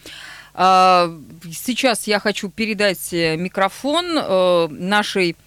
А, 0.53 1.17
Сейчас 1.49 2.07
я 2.07 2.19
хочу 2.19 2.49
передать 2.49 3.13
э, 3.13 3.37
микрофон 3.37 4.17
э, 4.17 4.67
нашей 4.69 5.37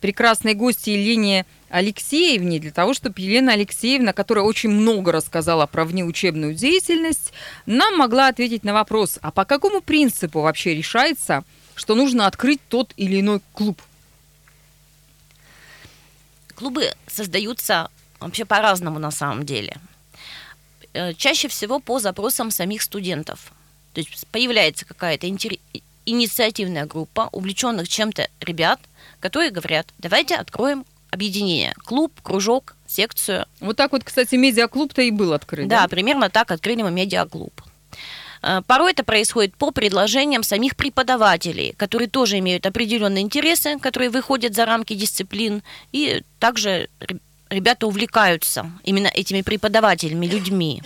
прекрасной 0.00 0.54
гости 0.54 0.90
Елене 0.90 1.46
Алексеевне, 1.68 2.60
для 2.60 2.70
того, 2.70 2.94
чтобы 2.94 3.20
Елена 3.20 3.54
Алексеевна, 3.54 4.12
которая 4.12 4.44
очень 4.44 4.70
много 4.70 5.10
рассказала 5.10 5.66
про 5.66 5.84
внеучебную 5.84 6.54
деятельность, 6.54 7.32
нам 7.66 7.96
могла 7.96 8.28
ответить 8.28 8.62
на 8.62 8.72
вопрос, 8.72 9.18
а 9.20 9.32
по 9.32 9.44
какому 9.44 9.80
принципу 9.80 10.42
вообще 10.42 10.76
решается, 10.76 11.42
что 11.80 11.94
нужно 11.94 12.26
открыть 12.26 12.60
тот 12.68 12.92
или 12.98 13.20
иной 13.20 13.40
клуб? 13.54 13.80
Клубы 16.54 16.92
создаются 17.06 17.88
вообще 18.20 18.44
по-разному 18.44 18.98
на 18.98 19.10
самом 19.10 19.46
деле. 19.46 19.78
Э, 20.92 21.14
Чаще 21.14 21.48
всего 21.48 21.80
по 21.80 21.98
запросам 21.98 22.50
самих 22.50 22.82
студентов. 22.82 23.52
То 23.94 24.02
есть 24.02 24.26
появляется 24.26 24.84
какая-то 24.84 25.26
инициативная 26.04 26.84
группа 26.84 27.30
увлеченных 27.32 27.88
чем-то 27.88 28.28
ребят, 28.40 28.78
которые 29.18 29.50
говорят, 29.50 29.86
давайте 29.96 30.34
откроем 30.34 30.84
объединение, 31.10 31.72
клуб, 31.86 32.12
кружок, 32.22 32.76
секцию. 32.86 33.46
Вот 33.60 33.78
так 33.78 33.92
вот, 33.92 34.04
кстати, 34.04 34.34
медиаклуб-то 34.34 35.00
и 35.00 35.10
был 35.10 35.32
открыт. 35.32 35.66
Да, 35.66 35.88
примерно 35.88 36.28
так 36.28 36.50
открыли 36.50 36.82
мы 36.82 36.90
медиаклуб. 36.90 37.54
Э, 38.42 38.62
Порой 38.66 38.92
это 38.92 39.04
происходит 39.04 39.54
по 39.56 39.70
предложениям 39.70 40.42
самих 40.42 40.76
преподавателей, 40.76 41.74
которые 41.76 42.08
тоже 42.08 42.38
имеют 42.38 42.66
определенные 42.66 43.22
интересы, 43.22 43.78
которые 43.78 44.10
выходят 44.10 44.54
за 44.54 44.66
рамки 44.66 44.94
дисциплин, 44.94 45.62
и 45.92 46.22
также 46.38 46.88
ре- 47.00 47.20
ребята 47.50 47.86
увлекаются 47.86 48.70
именно 48.84 49.08
этими 49.08 49.42
преподавателями, 49.42 50.26
людьми. 50.26 50.82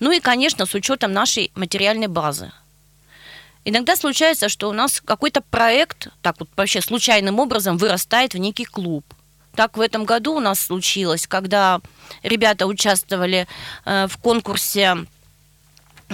Ну 0.00 0.12
и, 0.12 0.20
конечно, 0.20 0.66
с 0.66 0.74
учетом 0.74 1.12
нашей 1.12 1.50
материальной 1.54 2.06
базы. 2.08 2.50
Иногда 3.66 3.96
случается, 3.96 4.48
что 4.48 4.68
у 4.68 4.72
нас 4.72 5.00
какой-то 5.00 5.40
проект, 5.40 6.08
так 6.20 6.36
вот 6.38 6.48
вообще 6.56 6.80
случайным 6.82 7.38
образом 7.38 7.78
вырастает 7.78 8.34
в 8.34 8.38
некий 8.38 8.66
клуб. 8.66 9.04
Так 9.56 9.76
в 9.76 9.80
этом 9.80 10.04
году 10.04 10.34
у 10.34 10.40
нас 10.40 10.60
случилось, 10.60 11.26
когда 11.26 11.80
ребята 12.22 12.66
участвовали 12.66 13.46
э, 13.84 14.06
в 14.08 14.18
конкурсе 14.18 15.06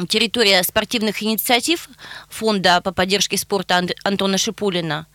«Территория 0.06 0.62
спортивных 0.62 1.22
инициатив» 1.22 1.88
фонда 2.28 2.80
по 2.80 2.92
поддержке 2.92 3.36
спорта 3.36 3.86
Антона 4.04 4.38
Шипулина. 4.38 5.06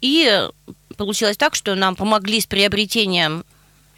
И 0.00 0.48
получилось 0.96 1.36
так, 1.36 1.54
что 1.54 1.74
нам 1.74 1.96
помогли 1.96 2.40
с 2.40 2.46
приобретением 2.46 3.44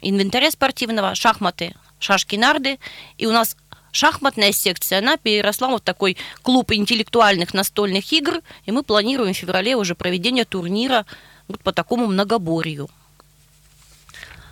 инвентаря 0.01 0.51
спортивного, 0.51 1.15
шахматы, 1.15 1.75
шашки, 1.99 2.35
нарды. 2.35 2.79
И 3.17 3.25
у 3.25 3.31
нас 3.31 3.55
шахматная 3.91 4.51
секция, 4.51 4.99
она 4.99 5.17
переросла 5.17 5.69
вот 5.69 5.83
такой 5.83 6.17
клуб 6.41 6.71
интеллектуальных 6.71 7.53
настольных 7.53 8.11
игр, 8.13 8.41
и 8.65 8.71
мы 8.71 8.83
планируем 8.83 9.33
в 9.33 9.37
феврале 9.37 9.75
уже 9.75 9.95
проведение 9.95 10.45
турнира 10.45 11.05
вот 11.47 11.61
по 11.61 11.73
такому 11.73 12.07
многоборью. 12.07 12.89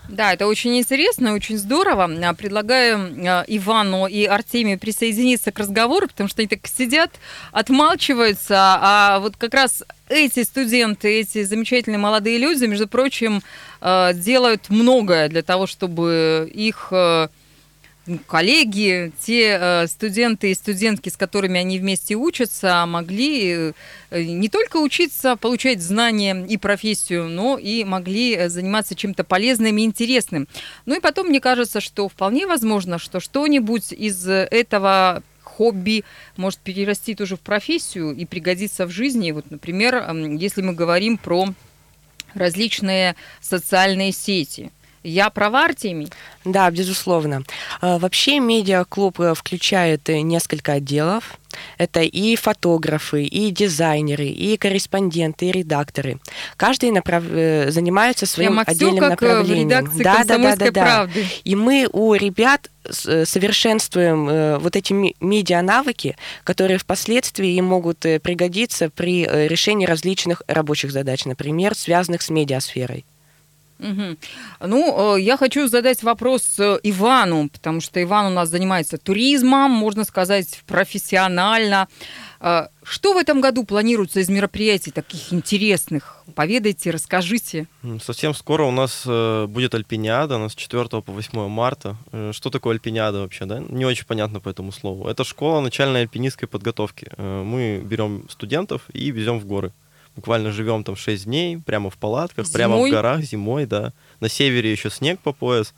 Да, 0.09 0.33
это 0.33 0.47
очень 0.47 0.77
интересно, 0.77 1.33
очень 1.33 1.57
здорово. 1.57 2.09
А, 2.23 2.33
предлагаю 2.33 3.13
а, 3.27 3.43
Ивану 3.47 4.07
и 4.07 4.25
Артемию 4.25 4.79
присоединиться 4.79 5.51
к 5.51 5.59
разговору, 5.59 6.07
потому 6.07 6.29
что 6.29 6.41
они 6.41 6.47
так 6.47 6.65
сидят, 6.65 7.11
отмалчиваются, 7.51 8.55
а 8.57 9.19
вот 9.19 9.35
как 9.35 9.53
раз 9.53 9.83
эти 10.07 10.43
студенты, 10.43 11.19
эти 11.19 11.43
замечательные 11.43 11.99
молодые 11.99 12.37
люди, 12.37 12.63
между 12.65 12.87
прочим, 12.87 13.41
а, 13.81 14.13
делают 14.13 14.69
многое 14.69 15.27
для 15.27 15.41
того, 15.41 15.67
чтобы 15.67 16.49
их 16.53 16.93
коллеги, 18.25 19.11
те 19.19 19.57
э, 19.59 19.87
студенты 19.87 20.51
и 20.51 20.55
студентки, 20.55 21.09
с 21.09 21.17
которыми 21.17 21.59
они 21.59 21.79
вместе 21.79 22.15
учатся, 22.15 22.85
могли 22.85 23.73
э, 24.11 24.23
не 24.23 24.49
только 24.49 24.77
учиться, 24.77 25.35
получать 25.35 25.81
знания 25.81 26.45
и 26.47 26.57
профессию, 26.57 27.25
но 27.25 27.57
и 27.57 27.83
могли 27.83 28.35
э, 28.35 28.49
заниматься 28.49 28.95
чем-то 28.95 29.23
полезным 29.23 29.77
и 29.77 29.83
интересным. 29.83 30.47
Ну 30.85 30.95
и 30.95 30.99
потом, 30.99 31.27
мне 31.27 31.41
кажется, 31.41 31.81
что 31.81 32.07
вполне 32.07 32.47
возможно, 32.47 32.97
что 32.99 33.19
что-нибудь 33.19 33.91
из 33.91 34.27
этого 34.27 35.23
хобби 35.43 36.03
может 36.35 36.59
перерасти 36.59 37.15
тоже 37.15 37.35
в 37.35 37.41
профессию 37.41 38.11
и 38.15 38.25
пригодиться 38.25 38.85
в 38.85 38.91
жизни. 38.91 39.31
Вот, 39.31 39.49
например, 39.49 40.07
если 40.37 40.61
мы 40.61 40.73
говорим 40.73 41.17
про 41.17 41.47
различные 42.33 43.15
социальные 43.41 44.11
сети– 44.11 44.71
я 45.07 45.29
права, 45.29 45.65
Артемий? 45.65 46.09
Да, 46.43 46.69
безусловно. 46.69 47.43
А, 47.81 47.97
вообще 47.97 48.39
медиаклуб 48.39 49.19
э, 49.19 49.33
включает 49.33 50.09
э, 50.09 50.19
несколько 50.21 50.73
отделов. 50.73 51.39
Это 51.77 52.01
и 52.01 52.35
фотографы, 52.35 53.23
и 53.23 53.49
дизайнеры, 53.51 54.25
и 54.27 54.57
корреспонденты, 54.57 55.47
и 55.47 55.51
редакторы. 55.51 56.19
Каждый 56.57 56.91
направ... 56.91 57.23
Э, 57.29 57.71
занимается 57.71 58.25
своим 58.25 58.51
Прямо 58.51 58.63
отдельным 58.63 58.99
как 58.99 59.09
направлением. 59.11 59.67
В 59.67 59.71
редакции 59.71 60.03
да, 60.03 60.23
да, 60.25 60.37
да, 60.37 60.55
да, 60.55 60.71
да. 60.71 60.83
Правды. 60.83 61.25
И 61.43 61.55
мы 61.55 61.87
у 61.91 62.13
ребят 62.13 62.69
совершенствуем 62.89 64.59
вот 64.59 64.77
эти 64.77 64.93
медиа-навыки, 64.93 66.15
которые 66.45 66.77
впоследствии 66.77 67.49
им 67.55 67.65
могут 67.65 67.99
пригодиться 67.99 68.89
при 68.89 69.25
решении 69.25 69.85
различных 69.85 70.41
рабочих 70.47 70.91
задач, 70.91 71.25
например, 71.25 71.75
связанных 71.75 72.21
с 72.21 72.29
медиасферой. 72.29 73.05
Угу. 73.79 74.17
Ну, 74.67 75.15
э, 75.15 75.21
я 75.21 75.37
хочу 75.37 75.67
задать 75.67 76.01
вопрос 76.01 76.59
э, 76.59 76.79
Ивану, 76.83 77.49
потому 77.49 77.79
что 77.79 78.01
Иван 78.01 78.27
у 78.27 78.35
нас 78.35 78.49
занимается 78.49 78.97
туризмом, 78.97 79.71
можно 79.71 80.03
сказать, 80.03 80.63
профессионально. 80.65 81.87
Э, 82.39 82.67
что 82.83 83.13
в 83.13 83.17
этом 83.17 83.39
году 83.39 83.65
планируется 83.65 84.19
из 84.19 84.29
мероприятий 84.29 84.89
таких 84.89 85.31
интересных? 85.31 86.23
Поведайте, 86.33 86.89
расскажите. 86.89 87.67
Совсем 88.01 88.33
скоро 88.33 88.63
у 88.63 88.71
нас 88.71 89.05
будет 89.05 89.75
Альпиниада, 89.75 90.37
у 90.37 90.39
нас 90.39 90.53
с 90.53 90.55
4 90.55 91.01
по 91.01 91.11
8 91.11 91.47
марта. 91.47 91.97
Что 92.31 92.49
такое 92.49 92.73
Альпиниада 92.73 93.19
вообще, 93.19 93.45
да? 93.45 93.59
Не 93.59 93.85
очень 93.85 94.05
понятно 94.05 94.39
по 94.39 94.49
этому 94.49 94.71
слову. 94.71 95.07
Это 95.07 95.23
школа 95.23 95.61
начальной 95.61 96.01
альпинистской 96.01 96.47
подготовки. 96.47 97.09
Мы 97.17 97.81
берем 97.83 98.27
студентов 98.29 98.83
и 98.93 99.11
везем 99.11 99.39
в 99.39 99.45
горы 99.45 99.73
буквально 100.17 100.51
живем 100.51 100.83
там 100.83 100.97
6 100.97 101.25
дней, 101.25 101.57
прямо 101.57 101.89
в 101.89 101.97
палатках, 101.97 102.45
зимой? 102.47 102.53
прямо 102.53 102.77
в 102.77 102.89
горах, 102.89 103.21
зимой, 103.21 103.65
да. 103.65 103.93
На 104.19 104.27
севере 104.27 104.69
еще 104.69 104.89
снег 104.89 105.19
по 105.21 105.31
пояс. 105.31 105.73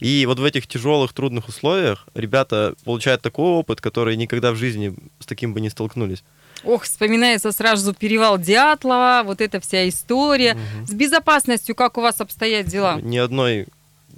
И 0.00 0.24
вот 0.26 0.38
в 0.38 0.44
этих 0.44 0.66
тяжелых, 0.68 1.12
трудных 1.12 1.48
условиях 1.48 2.06
ребята 2.14 2.74
получают 2.84 3.20
такой 3.20 3.46
опыт, 3.46 3.80
который 3.80 4.16
никогда 4.16 4.52
в 4.52 4.56
жизни 4.56 4.94
с 5.18 5.26
таким 5.26 5.52
бы 5.52 5.60
не 5.60 5.70
столкнулись. 5.70 6.22
Ох, 6.64 6.84
вспоминается 6.84 7.52
сразу 7.52 7.92
перевал 7.94 8.38
Дятлова, 8.38 9.22
вот 9.24 9.40
эта 9.40 9.60
вся 9.60 9.88
история. 9.88 10.54
Угу. 10.54 10.86
С 10.86 10.90
безопасностью 10.92 11.74
как 11.74 11.98
у 11.98 12.00
вас 12.00 12.20
обстоят 12.20 12.66
дела? 12.66 13.00
Ни 13.00 13.18
одной 13.18 13.66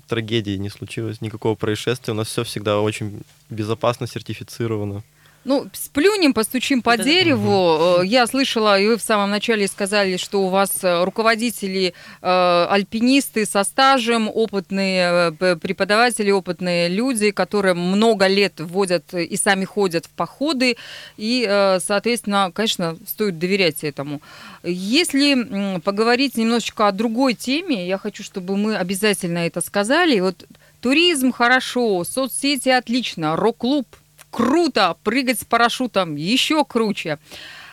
трагедии 0.07 0.57
не 0.57 0.69
случилось, 0.69 1.21
никакого 1.21 1.55
происшествия. 1.55 2.13
У 2.13 2.17
нас 2.17 2.29
все 2.29 2.45
всегда 2.45 2.81
очень 2.81 3.23
безопасно 3.49 4.07
сертифицировано. 4.07 5.03
Ну, 5.43 5.69
сплюнем, 5.73 6.35
постучим 6.35 6.83
по 6.83 6.99
да. 6.99 7.03
дереву. 7.03 7.97
Угу. 7.97 8.03
Я 8.03 8.27
слышала, 8.27 8.79
и 8.79 8.87
вы 8.87 8.99
в 8.99 9.03
самом 9.03 9.31
начале 9.31 9.67
сказали, 9.69 10.19
что 10.19 10.43
у 10.43 10.49
вас 10.49 10.85
э, 10.85 11.03
руководители 11.03 11.95
э, 12.21 12.67
альпинисты 12.69 13.47
со 13.47 13.65
стажем, 13.65 14.29
опытные 14.29 15.33
э, 15.41 15.57
преподаватели, 15.57 16.31
опытные 16.31 16.89
люди, 16.89 17.31
которые 17.31 17.73
много 17.73 18.27
лет 18.27 18.61
вводят 18.61 19.15
и 19.15 19.35
сами 19.37 19.65
ходят 19.65 20.05
в 20.05 20.11
походы. 20.11 20.77
И, 21.17 21.47
э, 21.49 21.81
соответственно, 21.81 22.53
конечно, 22.55 22.99
стоит 23.07 23.39
доверять 23.39 23.83
этому. 23.83 24.21
Если 24.63 25.79
поговорить 25.81 26.37
немножечко 26.37 26.87
о 26.87 26.93
другой 26.93 27.33
теме, 27.33 27.89
я 27.89 27.97
хочу, 27.97 28.23
чтобы 28.23 28.59
мы 28.59 28.77
обязательно 28.77 29.39
это 29.39 29.63
сказали. 29.63 30.21
Вот 30.21 30.45
туризм 30.83 31.33
хорошо, 31.33 32.05
соцсети 32.05 32.69
отлично, 32.69 33.37
рок-клуб 33.37 33.87
круто, 34.31 34.97
прыгать 35.03 35.41
с 35.41 35.45
парашютом 35.45 36.17
еще 36.17 36.65
круче. 36.65 37.19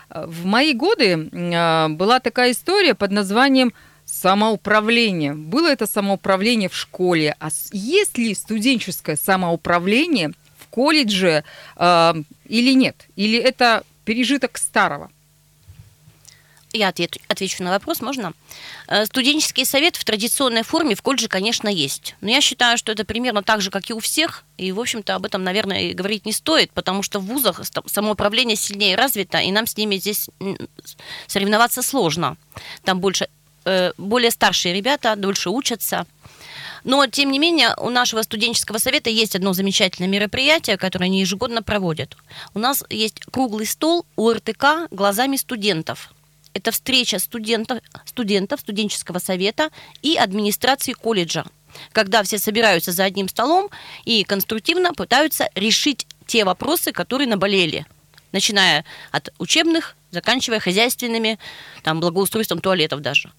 В 0.09 0.45
мои 0.45 0.73
годы 0.73 1.29
а, 1.33 1.89
была 1.89 2.19
такая 2.19 2.51
история 2.51 2.95
под 2.95 3.11
названием 3.11 3.73
самоуправление. 4.05 5.33
Было 5.33 5.67
это 5.67 5.85
самоуправление 5.85 6.69
в 6.69 6.75
школе. 6.75 7.35
А 7.39 7.49
есть 7.73 8.17
ли 8.17 8.33
студенческое 8.33 9.17
самоуправление 9.17 10.31
в 10.57 10.67
колледже 10.67 11.43
э, 11.75 12.13
или 12.45 12.73
нет? 12.73 13.05
Или 13.17 13.37
это 13.37 13.83
пережиток 14.05 14.57
старого? 14.57 15.11
Я 16.73 16.89
ответ, 16.89 17.17
отвечу 17.29 17.63
на 17.63 17.71
вопрос, 17.71 18.01
можно? 18.01 18.33
Э, 18.87 19.05
студенческий 19.05 19.65
совет 19.65 19.95
в 19.95 20.03
традиционной 20.03 20.63
форме 20.63 20.95
в 20.95 21.01
колледже, 21.01 21.29
конечно, 21.29 21.69
есть. 21.69 22.15
Но 22.19 22.29
я 22.29 22.41
считаю, 22.41 22.77
что 22.77 22.91
это 22.91 23.05
примерно 23.05 23.41
так 23.41 23.61
же, 23.61 23.71
как 23.71 23.89
и 23.89 23.93
у 23.93 23.99
всех. 23.99 24.43
И, 24.57 24.73
в 24.73 24.79
общем-то, 24.79 25.15
об 25.15 25.25
этом, 25.25 25.43
наверное, 25.43 25.93
говорить 25.93 26.25
не 26.25 26.33
стоит, 26.33 26.71
потому 26.71 27.03
что 27.03 27.19
в 27.19 27.25
вузах 27.25 27.61
самоуправление 27.85 28.57
сильнее 28.57 28.97
развито, 28.97 29.37
и 29.37 29.51
нам 29.51 29.65
с 29.65 29.77
ними 29.77 29.95
здесь 29.95 30.29
соревноваться 31.25 31.81
сложно. 31.81 32.35
Там 32.83 32.99
больше, 32.99 33.29
э, 33.63 33.93
более 33.97 34.31
старшие 34.31 34.73
ребята, 34.73 35.15
дольше 35.15 35.49
учатся. 35.49 36.05
Но, 36.83 37.07
тем 37.07 37.31
не 37.31 37.39
менее, 37.39 37.75
у 37.77 37.89
нашего 37.89 38.23
студенческого 38.23 38.77
совета 38.77 39.09
есть 39.09 39.35
одно 39.35 39.53
замечательное 39.53 40.09
мероприятие, 40.09 40.77
которое 40.77 41.05
они 41.05 41.21
ежегодно 41.21 41.63
проводят. 41.63 42.17
У 42.53 42.59
нас 42.59 42.83
есть 42.89 43.21
круглый 43.31 43.65
стол 43.65 44.05
у 44.17 44.29
РТК 44.31 44.89
глазами 44.91 45.37
студентов– 45.37 46.11
это 46.57 46.71
встреча 46.71 47.19
студентов, 47.19 47.79
студентов 48.05 48.59
студенческого 48.59 49.19
совета 49.19 49.69
и 50.01 50.17
администрации 50.17 50.93
колледжа, 50.93 51.45
когда 51.91 52.23
все 52.23 52.39
собираются 52.39 52.91
за 52.91 53.03
одним 53.03 53.29
столом 53.29 53.69
и 54.05 54.23
конструктивно 54.23 54.93
пытаются 54.93 55.49
решить 55.55 56.07
те 56.25 56.43
вопросы, 56.43 56.91
которые 56.91 57.27
наболели, 57.27 57.85
начиная 58.31 58.85
от 59.11 59.29
учебных, 59.37 59.95
заканчивая 60.11 60.59
хозяйственными, 60.59 61.37
там, 61.83 61.99
благоустройством 61.99 62.59
туалетов 62.59 63.01
даже. 63.01 63.31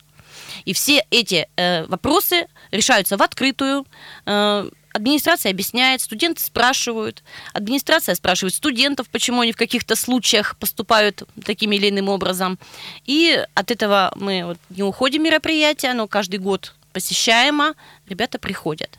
И 0.65 0.73
все 0.73 1.05
эти 1.11 1.49
э, 1.57 1.85
вопросы 1.87 2.47
решаются 2.71 3.17
в 3.17 3.23
открытую, 3.23 3.85
э, 4.27 4.71
Администрация 4.99 5.53
объясняет, 5.53 6.01
студенты 6.01 6.43
спрашивают, 6.43 7.23
администрация 7.53 8.17
спрашивает 8.17 8.53
студентов, 8.53 9.09
почему 9.09 9.43
они 9.43 9.53
в 9.53 9.57
каких-то 9.57 9.95
случаях 9.95 10.57
поступают 10.59 11.23
таким 11.45 11.71
или 11.71 11.89
иным 11.89 12.09
образом. 12.09 12.59
И 13.07 13.41
от 13.55 13.71
этого 13.71 14.13
мы 14.17 14.45
вот 14.45 14.59
не 14.71 14.83
уходим 14.83 15.23
мероприятия, 15.23 15.91
оно 15.91 16.09
каждый 16.09 16.41
год 16.41 16.75
посещаемо, 16.93 17.75
ребята 18.09 18.41
приходят. 18.41 18.99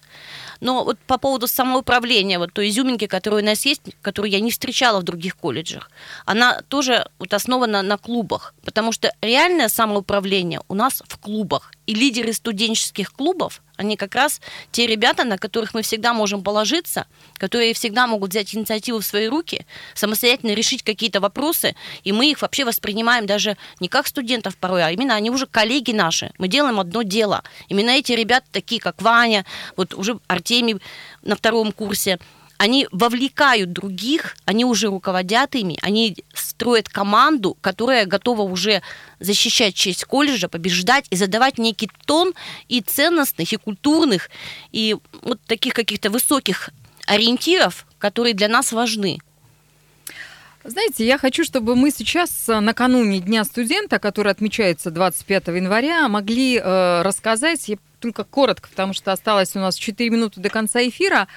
Но 0.61 0.85
вот 0.85 0.97
по 0.99 1.17
поводу 1.17 1.47
самоуправления, 1.47 2.39
вот 2.39 2.53
той 2.53 2.69
изюминки, 2.69 3.07
которая 3.07 3.41
у 3.41 3.45
нас 3.45 3.65
есть, 3.65 3.81
которую 4.01 4.31
я 4.31 4.39
не 4.39 4.51
встречала 4.51 5.01
в 5.01 5.03
других 5.03 5.35
колледжах, 5.35 5.91
она 6.25 6.61
тоже 6.69 7.09
вот 7.19 7.33
основана 7.33 7.81
на 7.81 7.97
клубах, 7.97 8.53
потому 8.63 8.93
что 8.93 9.11
реальное 9.21 9.67
самоуправление 9.67 10.61
у 10.69 10.75
нас 10.75 11.03
в 11.07 11.17
клубах. 11.17 11.73
И 11.89 11.93
лидеры 11.95 12.33
студенческих 12.33 13.11
клубов, 13.11 13.63
они 13.75 13.97
как 13.97 14.13
раз 14.13 14.41
те 14.71 14.85
ребята, 14.85 15.23
на 15.23 15.39
которых 15.39 15.73
мы 15.73 15.81
всегда 15.81 16.13
можем 16.13 16.43
положиться, 16.43 17.07
которые 17.39 17.73
всегда 17.73 18.05
могут 18.05 18.29
взять 18.29 18.53
инициативу 18.53 18.99
в 18.99 19.05
свои 19.05 19.27
руки, 19.27 19.65
самостоятельно 19.95 20.53
решить 20.53 20.83
какие-то 20.83 21.19
вопросы, 21.19 21.75
и 22.03 22.11
мы 22.11 22.29
их 22.29 22.43
вообще 22.43 22.63
воспринимаем 22.63 23.25
даже 23.25 23.57
не 23.79 23.87
как 23.87 24.05
студентов 24.05 24.55
порой, 24.55 24.83
а 24.83 24.91
именно 24.91 25.15
они 25.15 25.31
уже 25.31 25.47
коллеги 25.47 25.91
наши. 25.91 26.31
Мы 26.37 26.47
делаем 26.47 26.79
одно 26.79 27.01
дело. 27.01 27.43
Именно 27.69 27.89
эти 27.89 28.11
ребята, 28.11 28.45
такие 28.51 28.79
как 28.79 29.01
Ваня, 29.01 29.43
вот 29.75 29.95
уже 29.95 30.19
Артемий 30.27 30.77
на 31.23 31.35
втором 31.35 31.71
курсе, 31.71 32.19
они 32.59 32.89
вовлекают 32.91 33.71
других, 33.71 34.35
они 34.43 34.65
уже 34.65 34.87
руководят 34.87 35.55
ими, 35.55 35.79
они 35.81 36.17
строят 36.33 36.89
команду, 36.89 37.57
которая 37.61 38.05
готова 38.05 38.41
уже 38.41 38.81
защищать 39.21 39.75
честь 39.75 40.03
колледжа, 40.03 40.49
побеждать 40.49 41.05
и 41.09 41.15
задавать 41.15 41.57
некий 41.57 41.89
тон 42.05 42.33
и 42.67 42.81
ценностных, 42.81 43.53
и 43.53 43.55
культурных, 43.55 44.29
и 44.73 44.97
вот 45.21 45.39
таких 45.47 45.73
каких-то 45.73 46.09
высоких 46.09 46.71
ориентиров, 47.07 47.87
которые 47.97 48.33
для 48.33 48.49
нас 48.49 48.73
важны. 48.73 49.19
Знаете, 50.65 51.07
я 51.07 51.17
хочу, 51.17 51.45
чтобы 51.45 51.77
мы 51.77 51.91
сейчас 51.91 52.49
э, 52.49 52.59
накануне 52.59 53.19
Дня 53.19 53.45
студента, 53.45 53.99
который 53.99 54.33
отмечается 54.33 54.91
25 54.91 55.47
января, 55.47 56.09
могли 56.09 56.57
э, 56.57 57.01
рассказать, 57.03 57.69
я 57.69 57.77
только 58.01 58.25
коротко, 58.25 58.67
потому 58.67 58.93
что 58.93 59.13
осталось 59.13 59.55
у 59.55 59.59
нас 59.59 59.75
4 59.75 60.09
минуты 60.09 60.41
до 60.41 60.49
конца 60.49 60.85
эфира, 60.85 61.29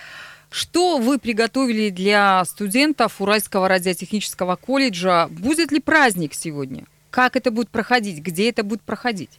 что 0.52 0.98
вы 0.98 1.18
приготовили 1.18 1.88
для 1.88 2.44
студентов 2.44 3.20
Уральского 3.20 3.68
радиотехнического 3.68 4.56
колледжа? 4.56 5.28
Будет 5.28 5.72
ли 5.72 5.80
праздник 5.80 6.34
сегодня? 6.34 6.84
Как 7.10 7.36
это 7.36 7.50
будет 7.50 7.70
проходить? 7.70 8.18
Где 8.18 8.50
это 8.50 8.62
будет 8.62 8.82
проходить? 8.82 9.30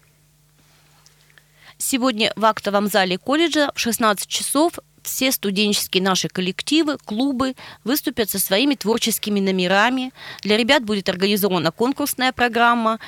Сегодня 1.77 2.33
в 2.35 2.43
актовом 2.45 2.87
зале 2.87 3.17
колледжа 3.17 3.71
в 3.75 3.79
16 3.79 4.27
часов 4.27 4.79
все 5.03 5.31
студенческие 5.31 6.01
наши 6.01 6.29
коллективы, 6.29 6.97
клубы 6.97 7.55
выступят 7.83 8.29
со 8.29 8.39
своими 8.39 8.73
творческими 8.73 9.39
номерами. 9.39 10.11
Для 10.41 10.57
ребят 10.57 10.83
будет 10.83 11.09
организована 11.09 11.71
конкурсная 11.71 12.31
программа. 12.31 12.99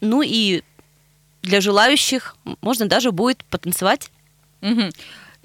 Ну 0.00 0.22
и 0.22 0.62
для 1.42 1.60
желающих 1.60 2.36
можно 2.62 2.86
даже 2.86 3.12
будет 3.12 3.44
потанцевать. 3.44 4.10
Угу. 4.62 4.90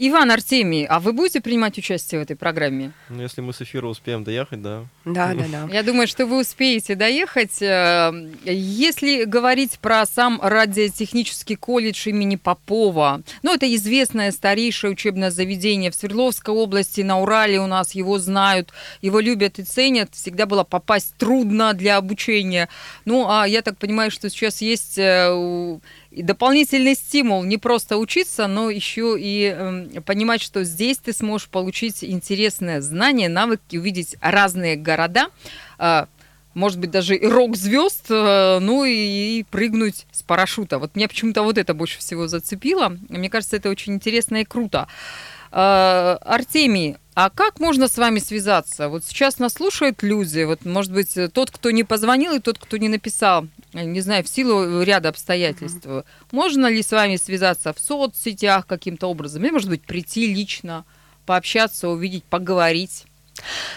Иван 0.03 0.31
Артемий, 0.31 0.85
а 0.85 0.99
вы 0.99 1.13
будете 1.13 1.41
принимать 1.41 1.77
участие 1.77 2.19
в 2.19 2.23
этой 2.23 2.35
программе? 2.35 2.91
Ну, 3.09 3.21
если 3.21 3.41
мы 3.41 3.53
с 3.53 3.61
эфира 3.61 3.85
успеем 3.85 4.23
доехать, 4.23 4.59
да. 4.59 4.85
Да, 5.05 5.35
да, 5.35 5.45
да. 5.47 5.69
Я 5.71 5.83
думаю, 5.83 6.07
что 6.07 6.25
вы 6.25 6.39
успеете 6.41 6.95
доехать. 6.95 7.61
Э, 7.61 8.11
если 8.43 9.25
говорить 9.25 9.77
про 9.77 10.03
сам 10.07 10.39
радиотехнический 10.41 11.55
колледж 11.55 12.09
имени 12.09 12.35
Попова, 12.35 13.21
ну, 13.43 13.53
это 13.53 13.71
известное 13.75 14.31
старейшее 14.31 14.89
учебное 14.89 15.29
заведение 15.29 15.91
в 15.91 15.95
Свердловской 15.95 16.51
области, 16.51 17.01
на 17.01 17.19
Урале 17.19 17.59
у 17.59 17.67
нас 17.67 17.93
его 17.93 18.17
знают, 18.17 18.73
его 19.03 19.19
любят 19.19 19.59
и 19.59 19.63
ценят. 19.63 20.15
Всегда 20.15 20.47
было 20.47 20.63
попасть 20.63 21.13
трудно 21.19 21.75
для 21.75 21.97
обучения. 21.97 22.69
Ну, 23.05 23.27
а 23.29 23.47
я 23.47 23.61
так 23.61 23.77
понимаю, 23.77 24.09
что 24.09 24.31
сейчас 24.31 24.61
есть 24.61 24.97
э, 24.97 25.79
и 26.11 26.23
дополнительный 26.23 26.95
стимул 26.95 27.43
не 27.43 27.57
просто 27.57 27.97
учиться, 27.97 28.47
но 28.47 28.69
еще 28.69 29.15
и 29.17 29.55
э, 29.55 30.01
понимать, 30.01 30.41
что 30.41 30.63
здесь 30.63 30.97
ты 30.97 31.13
сможешь 31.13 31.47
получить 31.47 32.03
интересные 32.03 32.81
знания, 32.81 33.29
навыки, 33.29 33.77
увидеть 33.77 34.17
разные 34.19 34.75
города, 34.75 35.27
э, 35.79 36.05
может 36.53 36.79
быть, 36.79 36.91
даже 36.91 37.15
и 37.15 37.25
рок-звезд, 37.25 38.07
э, 38.09 38.59
ну 38.59 38.83
и, 38.83 39.39
и 39.39 39.45
прыгнуть 39.49 40.05
с 40.11 40.21
парашюта. 40.21 40.79
Вот 40.79 40.95
меня 40.97 41.07
почему-то 41.07 41.43
вот 41.43 41.57
это 41.57 41.73
больше 41.73 41.99
всего 41.99 42.27
зацепило. 42.27 42.97
Мне 43.07 43.29
кажется, 43.29 43.55
это 43.55 43.69
очень 43.69 43.93
интересно 43.93 44.41
и 44.41 44.43
круто. 44.43 44.89
Артемий, 45.51 46.97
а 47.13 47.29
как 47.29 47.59
можно 47.59 47.89
с 47.89 47.97
вами 47.97 48.19
связаться? 48.19 48.87
Вот 48.87 49.03
сейчас 49.03 49.37
нас 49.37 49.53
слушают 49.53 50.01
люди, 50.01 50.43
вот, 50.43 50.63
может 50.63 50.93
быть, 50.93 51.13
тот, 51.33 51.51
кто 51.51 51.69
не 51.71 51.83
позвонил, 51.83 52.33
и 52.33 52.39
тот, 52.39 52.57
кто 52.57 52.77
не 52.77 52.87
написал, 52.87 53.47
не 53.73 53.99
знаю, 53.99 54.23
в 54.23 54.29
силу 54.29 54.81
ряда 54.81 55.09
обстоятельств. 55.09 55.85
Uh-huh. 55.85 56.05
Можно 56.31 56.67
ли 56.67 56.81
с 56.81 56.91
вами 56.91 57.17
связаться 57.17 57.73
в 57.73 57.79
соцсетях 57.79 58.65
каким-то 58.65 59.07
образом? 59.07 59.43
Или, 59.43 59.51
может 59.51 59.69
быть, 59.69 59.83
прийти 59.83 60.33
лично, 60.33 60.85
пообщаться, 61.25 61.89
увидеть, 61.89 62.23
поговорить? 62.23 63.05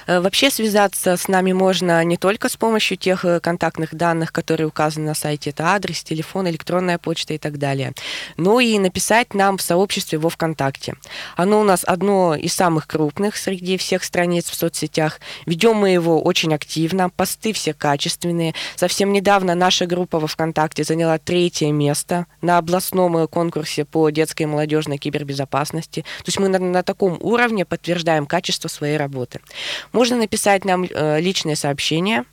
Э, 0.07 0.21
вообще 0.21 0.51
связаться 0.51 1.17
с 1.17 1.29
нами 1.29 1.53
можно 1.53 2.03
не 2.05 2.17
только 2.17 2.49
с 2.49 2.57
помощью 2.57 2.97
тех 2.97 3.25
э, 3.25 3.41
контактных 3.41 3.95
данных, 3.95 4.33
которые 4.33 4.67
указаны 4.67 5.07
на 5.07 5.15
сайте, 5.15 5.51
это 5.51 5.69
адрес, 5.69 6.03
телефон, 6.03 6.49
электронная 6.49 6.99
почта 6.99 7.35
и 7.35 7.39
так 7.39 7.59
далее, 7.59 7.93
но 8.37 8.61
и 8.61 8.79
написать 8.79 9.35
нам 9.35 9.59
в 9.59 9.63
сообществе 9.63 10.19
во 10.19 10.31
ВКонтакте. 10.31 10.95
Оно 11.37 11.61
у 11.61 11.65
нас 11.65 11.85
одно 11.87 12.35
из 12.35 12.53
самых 12.55 12.87
крупных 12.87 13.37
среди 13.37 13.77
всех 13.77 14.05
страниц 14.05 14.49
в 14.49 14.55
соцсетях. 14.55 15.21
Ведем 15.47 15.77
мы 15.77 15.91
его 15.91 16.23
очень 16.23 16.55
активно, 16.55 17.11
посты 17.11 17.53
все 17.53 17.75
качественные. 17.75 18.55
Совсем 18.77 19.13
недавно 19.13 19.55
наша 19.55 19.87
группа 19.87 20.19
во 20.19 20.27
ВКонтакте 20.27 20.85
заняла 20.85 21.19
третье 21.19 21.71
место 21.73 22.27
на 22.41 22.59
областном 22.59 23.17
э, 23.17 23.27
конкурсе 23.27 23.85
по 23.85 24.11
детской 24.11 24.43
и 24.43 24.47
молодежной 24.47 24.99
кибербезопасности. 24.99 26.03
То 26.03 26.27
есть 26.27 26.39
мы 26.39 26.49
на, 26.49 26.59
на 26.59 26.83
таком 26.83 27.19
уровне 27.21 27.65
подтверждаем 27.65 28.27
качество 28.27 28.69
своей 28.69 28.97
работы. 28.97 29.41
Можно 29.93 30.17
написать 30.17 30.65
нам 30.65 30.85
э, 30.85 31.21
личное 31.21 31.57
сообщение, 31.57 32.25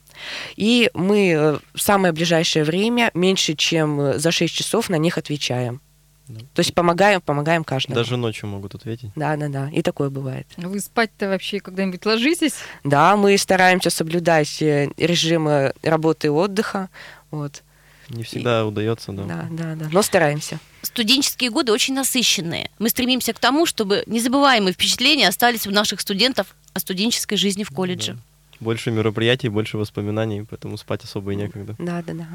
и 0.55 0.89
мы 0.93 1.31
э, 1.31 1.59
в 1.73 1.81
самое 1.81 2.13
ближайшее 2.13 2.63
время, 2.63 3.11
меньше 3.13 3.55
чем 3.55 3.99
э, 3.99 4.19
за 4.19 4.31
6 4.31 4.53
часов, 4.53 4.89
на 4.89 4.95
них 4.95 5.17
отвечаем. 5.17 5.81
Да. 6.27 6.39
То 6.53 6.59
есть 6.59 6.73
помогаем, 6.73 7.19
помогаем 7.19 7.63
каждому. 7.63 7.95
Даже 7.95 8.15
ночью 8.15 8.47
могут 8.47 8.73
ответить. 8.73 9.11
Да, 9.15 9.35
да, 9.35 9.49
да. 9.49 9.69
И 9.69 9.81
такое 9.81 10.09
бывает. 10.09 10.47
Вы 10.55 10.79
спать-то 10.79 11.27
вообще 11.27 11.59
когда-нибудь 11.59 12.05
ложитесь? 12.05 12.53
Да, 12.85 13.17
мы 13.17 13.37
стараемся 13.37 13.89
соблюдать 13.89 14.61
режим 14.61 15.49
работы 15.83 16.27
и 16.27 16.29
отдыха. 16.29 16.89
Вот. 17.31 17.63
Не 18.07 18.23
всегда 18.23 18.61
и... 18.61 18.63
удается, 18.63 19.11
да. 19.11 19.23
Да, 19.23 19.47
да, 19.49 19.75
да. 19.75 19.89
Но 19.91 20.01
стараемся. 20.01 20.59
Студенческие 20.81 21.51
годы 21.51 21.71
очень 21.71 21.93
насыщенные. 21.93 22.69
Мы 22.79 22.89
стремимся 22.89 23.33
к 23.33 23.39
тому, 23.39 23.65
чтобы 23.65 24.03
незабываемые 24.07 24.73
впечатления 24.73 25.27
остались 25.27 25.67
у 25.67 25.71
наших 25.71 26.01
студентов 26.01 26.55
о 26.73 26.79
студенческой 26.79 27.35
жизни 27.35 27.63
в 27.63 27.69
колледже. 27.69 28.13
Да. 28.13 28.19
Больше 28.59 28.91
мероприятий, 28.91 29.49
больше 29.49 29.77
воспоминаний, 29.77 30.43
поэтому 30.43 30.77
спать 30.77 31.03
особо 31.03 31.33
и 31.33 31.35
некогда. 31.35 31.75
Да, 31.77 32.01
да, 32.01 32.13
да. 32.13 32.27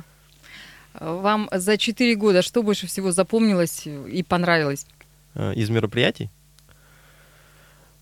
Вам 0.99 1.49
за 1.53 1.77
четыре 1.77 2.15
года 2.15 2.43
что 2.43 2.63
больше 2.63 2.87
всего 2.87 3.13
запомнилось 3.13 3.87
и 3.87 4.23
понравилось? 4.23 4.87
А, 5.35 5.53
из 5.53 5.69
мероприятий? 5.69 6.31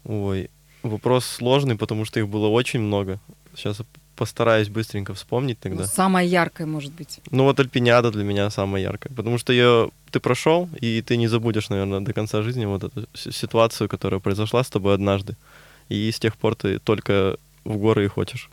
Ой, 0.05 0.51
вопрос 0.83 1.25
сложный, 1.25 1.77
потому 1.77 2.05
что 2.05 2.21
их 2.21 2.29
было 2.29 2.49
очень 2.49 2.81
много. 2.81 3.19
Сейчас 3.57 3.81
постараюсь 4.17 4.69
быстренько 4.69 5.15
вспомнить 5.15 5.59
тогда. 5.61 5.83
Ну, 5.83 5.89
самая 5.89 6.27
яркая, 6.27 6.67
может 6.67 6.93
быть. 6.93 7.21
Ну 7.31 7.45
вот 7.45 7.61
Альпиниада 7.61 8.11
для 8.11 8.25
меня 8.25 8.51
самая 8.51 8.83
яркая, 8.83 9.13
потому 9.15 9.39
что 9.39 9.53
ее 9.53 9.91
ты 10.11 10.21
прошел, 10.21 10.69
и 10.81 11.03
ты 11.03 11.17
не 11.17 11.29
забудешь, 11.29 11.69
наверное, 11.71 12.01
до 12.01 12.13
конца 12.13 12.43
жизни 12.43 12.65
вот 12.65 12.85
эту 12.85 13.07
ситуацию, 13.15 13.89
которая 13.89 14.21
произошла 14.21 14.63
с 14.63 14.71
тобой 14.71 14.95
однажды 14.95 15.37
и 15.89 16.11
с 16.11 16.19
тех 16.19 16.37
пор 16.37 16.55
ты 16.55 16.79
только 16.79 17.37
в 17.65 17.77
горы 17.77 18.05
и 18.05 18.09
хочешь. 18.09 18.51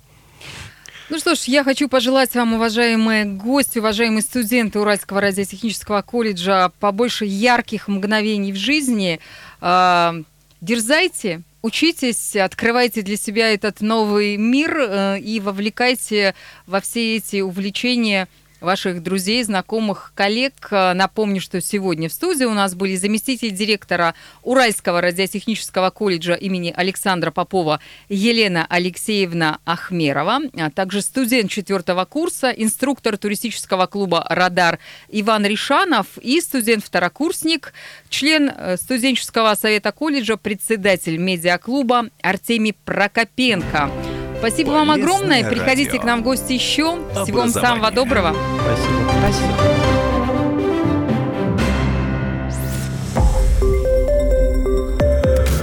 Ну 1.09 1.19
что 1.19 1.35
ж, 1.35 1.39
я 1.47 1.65
хочу 1.65 1.89
пожелать 1.89 2.33
вам, 2.35 2.53
уважаемые 2.53 3.25
гости, 3.25 3.79
уважаемые 3.79 4.21
студенты 4.21 4.79
Уральского 4.79 5.19
радиотехнического 5.19 6.01
колледжа, 6.03 6.71
побольше 6.79 7.25
ярких 7.25 7.89
мгновений 7.89 8.53
в 8.53 8.55
жизни. 8.55 9.19
А, 9.59 10.15
дерзайте, 10.61 11.41
учитесь, 11.61 12.35
открывайте 12.35 13.01
для 13.01 13.17
себя 13.17 13.53
этот 13.53 13.81
новый 13.81 14.37
мир 14.37 14.77
э, 14.77 15.19
и 15.19 15.39
вовлекайте 15.39 16.35
во 16.65 16.81
все 16.81 17.17
эти 17.17 17.41
увлечения– 17.41 18.27
ваших 18.61 19.03
друзей, 19.03 19.43
знакомых, 19.43 20.13
коллег. 20.15 20.53
Напомню, 20.71 21.41
что 21.41 21.59
сегодня 21.61 22.09
в 22.09 22.13
студии 22.13 22.45
у 22.45 22.53
нас 22.53 22.75
были 22.75 22.95
заместитель 22.95 23.51
директора 23.51 24.13
Уральского 24.43 25.01
радиотехнического 25.01 25.89
колледжа 25.89 26.33
имени 26.33 26.73
Александра 26.75 27.31
Попова 27.31 27.79
Елена 28.09 28.65
Алексеевна 28.69 29.59
Ахмерова, 29.65 30.39
а 30.57 30.69
также 30.69 31.01
студент 31.01 31.49
четвертого 31.49 32.05
курса, 32.05 32.51
инструктор 32.51 33.17
туристического 33.17 33.87
клуба 33.87 34.25
«Радар» 34.29 34.79
Иван 35.09 35.45
Ришанов 35.45 36.17
и 36.19 36.39
студент-второкурсник, 36.41 37.73
член 38.09 38.51
э, 38.55 38.77
студенческого 38.77 39.55
совета 39.55 39.91
колледжа, 39.91 40.37
председатель 40.37 41.17
медиаклуба 41.17 42.09
Артемий 42.21 42.73
Прокопенко. 42.85 44.10
Спасибо 44.41 44.71
вам 44.71 44.89
огромное. 44.89 45.47
Приходите 45.47 45.99
к 45.99 46.03
нам 46.03 46.21
в 46.21 46.23
гости 46.23 46.53
еще. 46.53 46.97
Всего 47.23 47.41
вам 47.41 47.49
самого 47.49 47.91
доброго. 47.91 48.35
Спасибо. 48.59 49.11
Спасибо. 49.19 49.53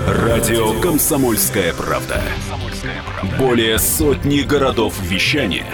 Радио 0.07 0.81
«Комсомольская 0.81 1.75
правда». 1.75 2.23
Более 3.37 3.81
сотни 3.81 4.43
городов 4.43 4.95
вещания 5.03 5.67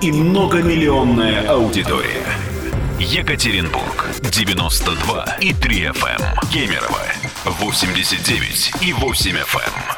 и 0.00 0.12
многомиллионная 0.12 1.48
аудитория. 1.48 2.24
Екатеринбург 3.00 4.06
92 4.20 5.38
и 5.40 5.52
3 5.52 5.86
FM. 5.86 6.20
Эм. 6.20 6.50
Кемерово 6.52 7.02
89 7.44 8.72
и 8.82 8.92
8 8.92 9.36
FM. 9.36 9.97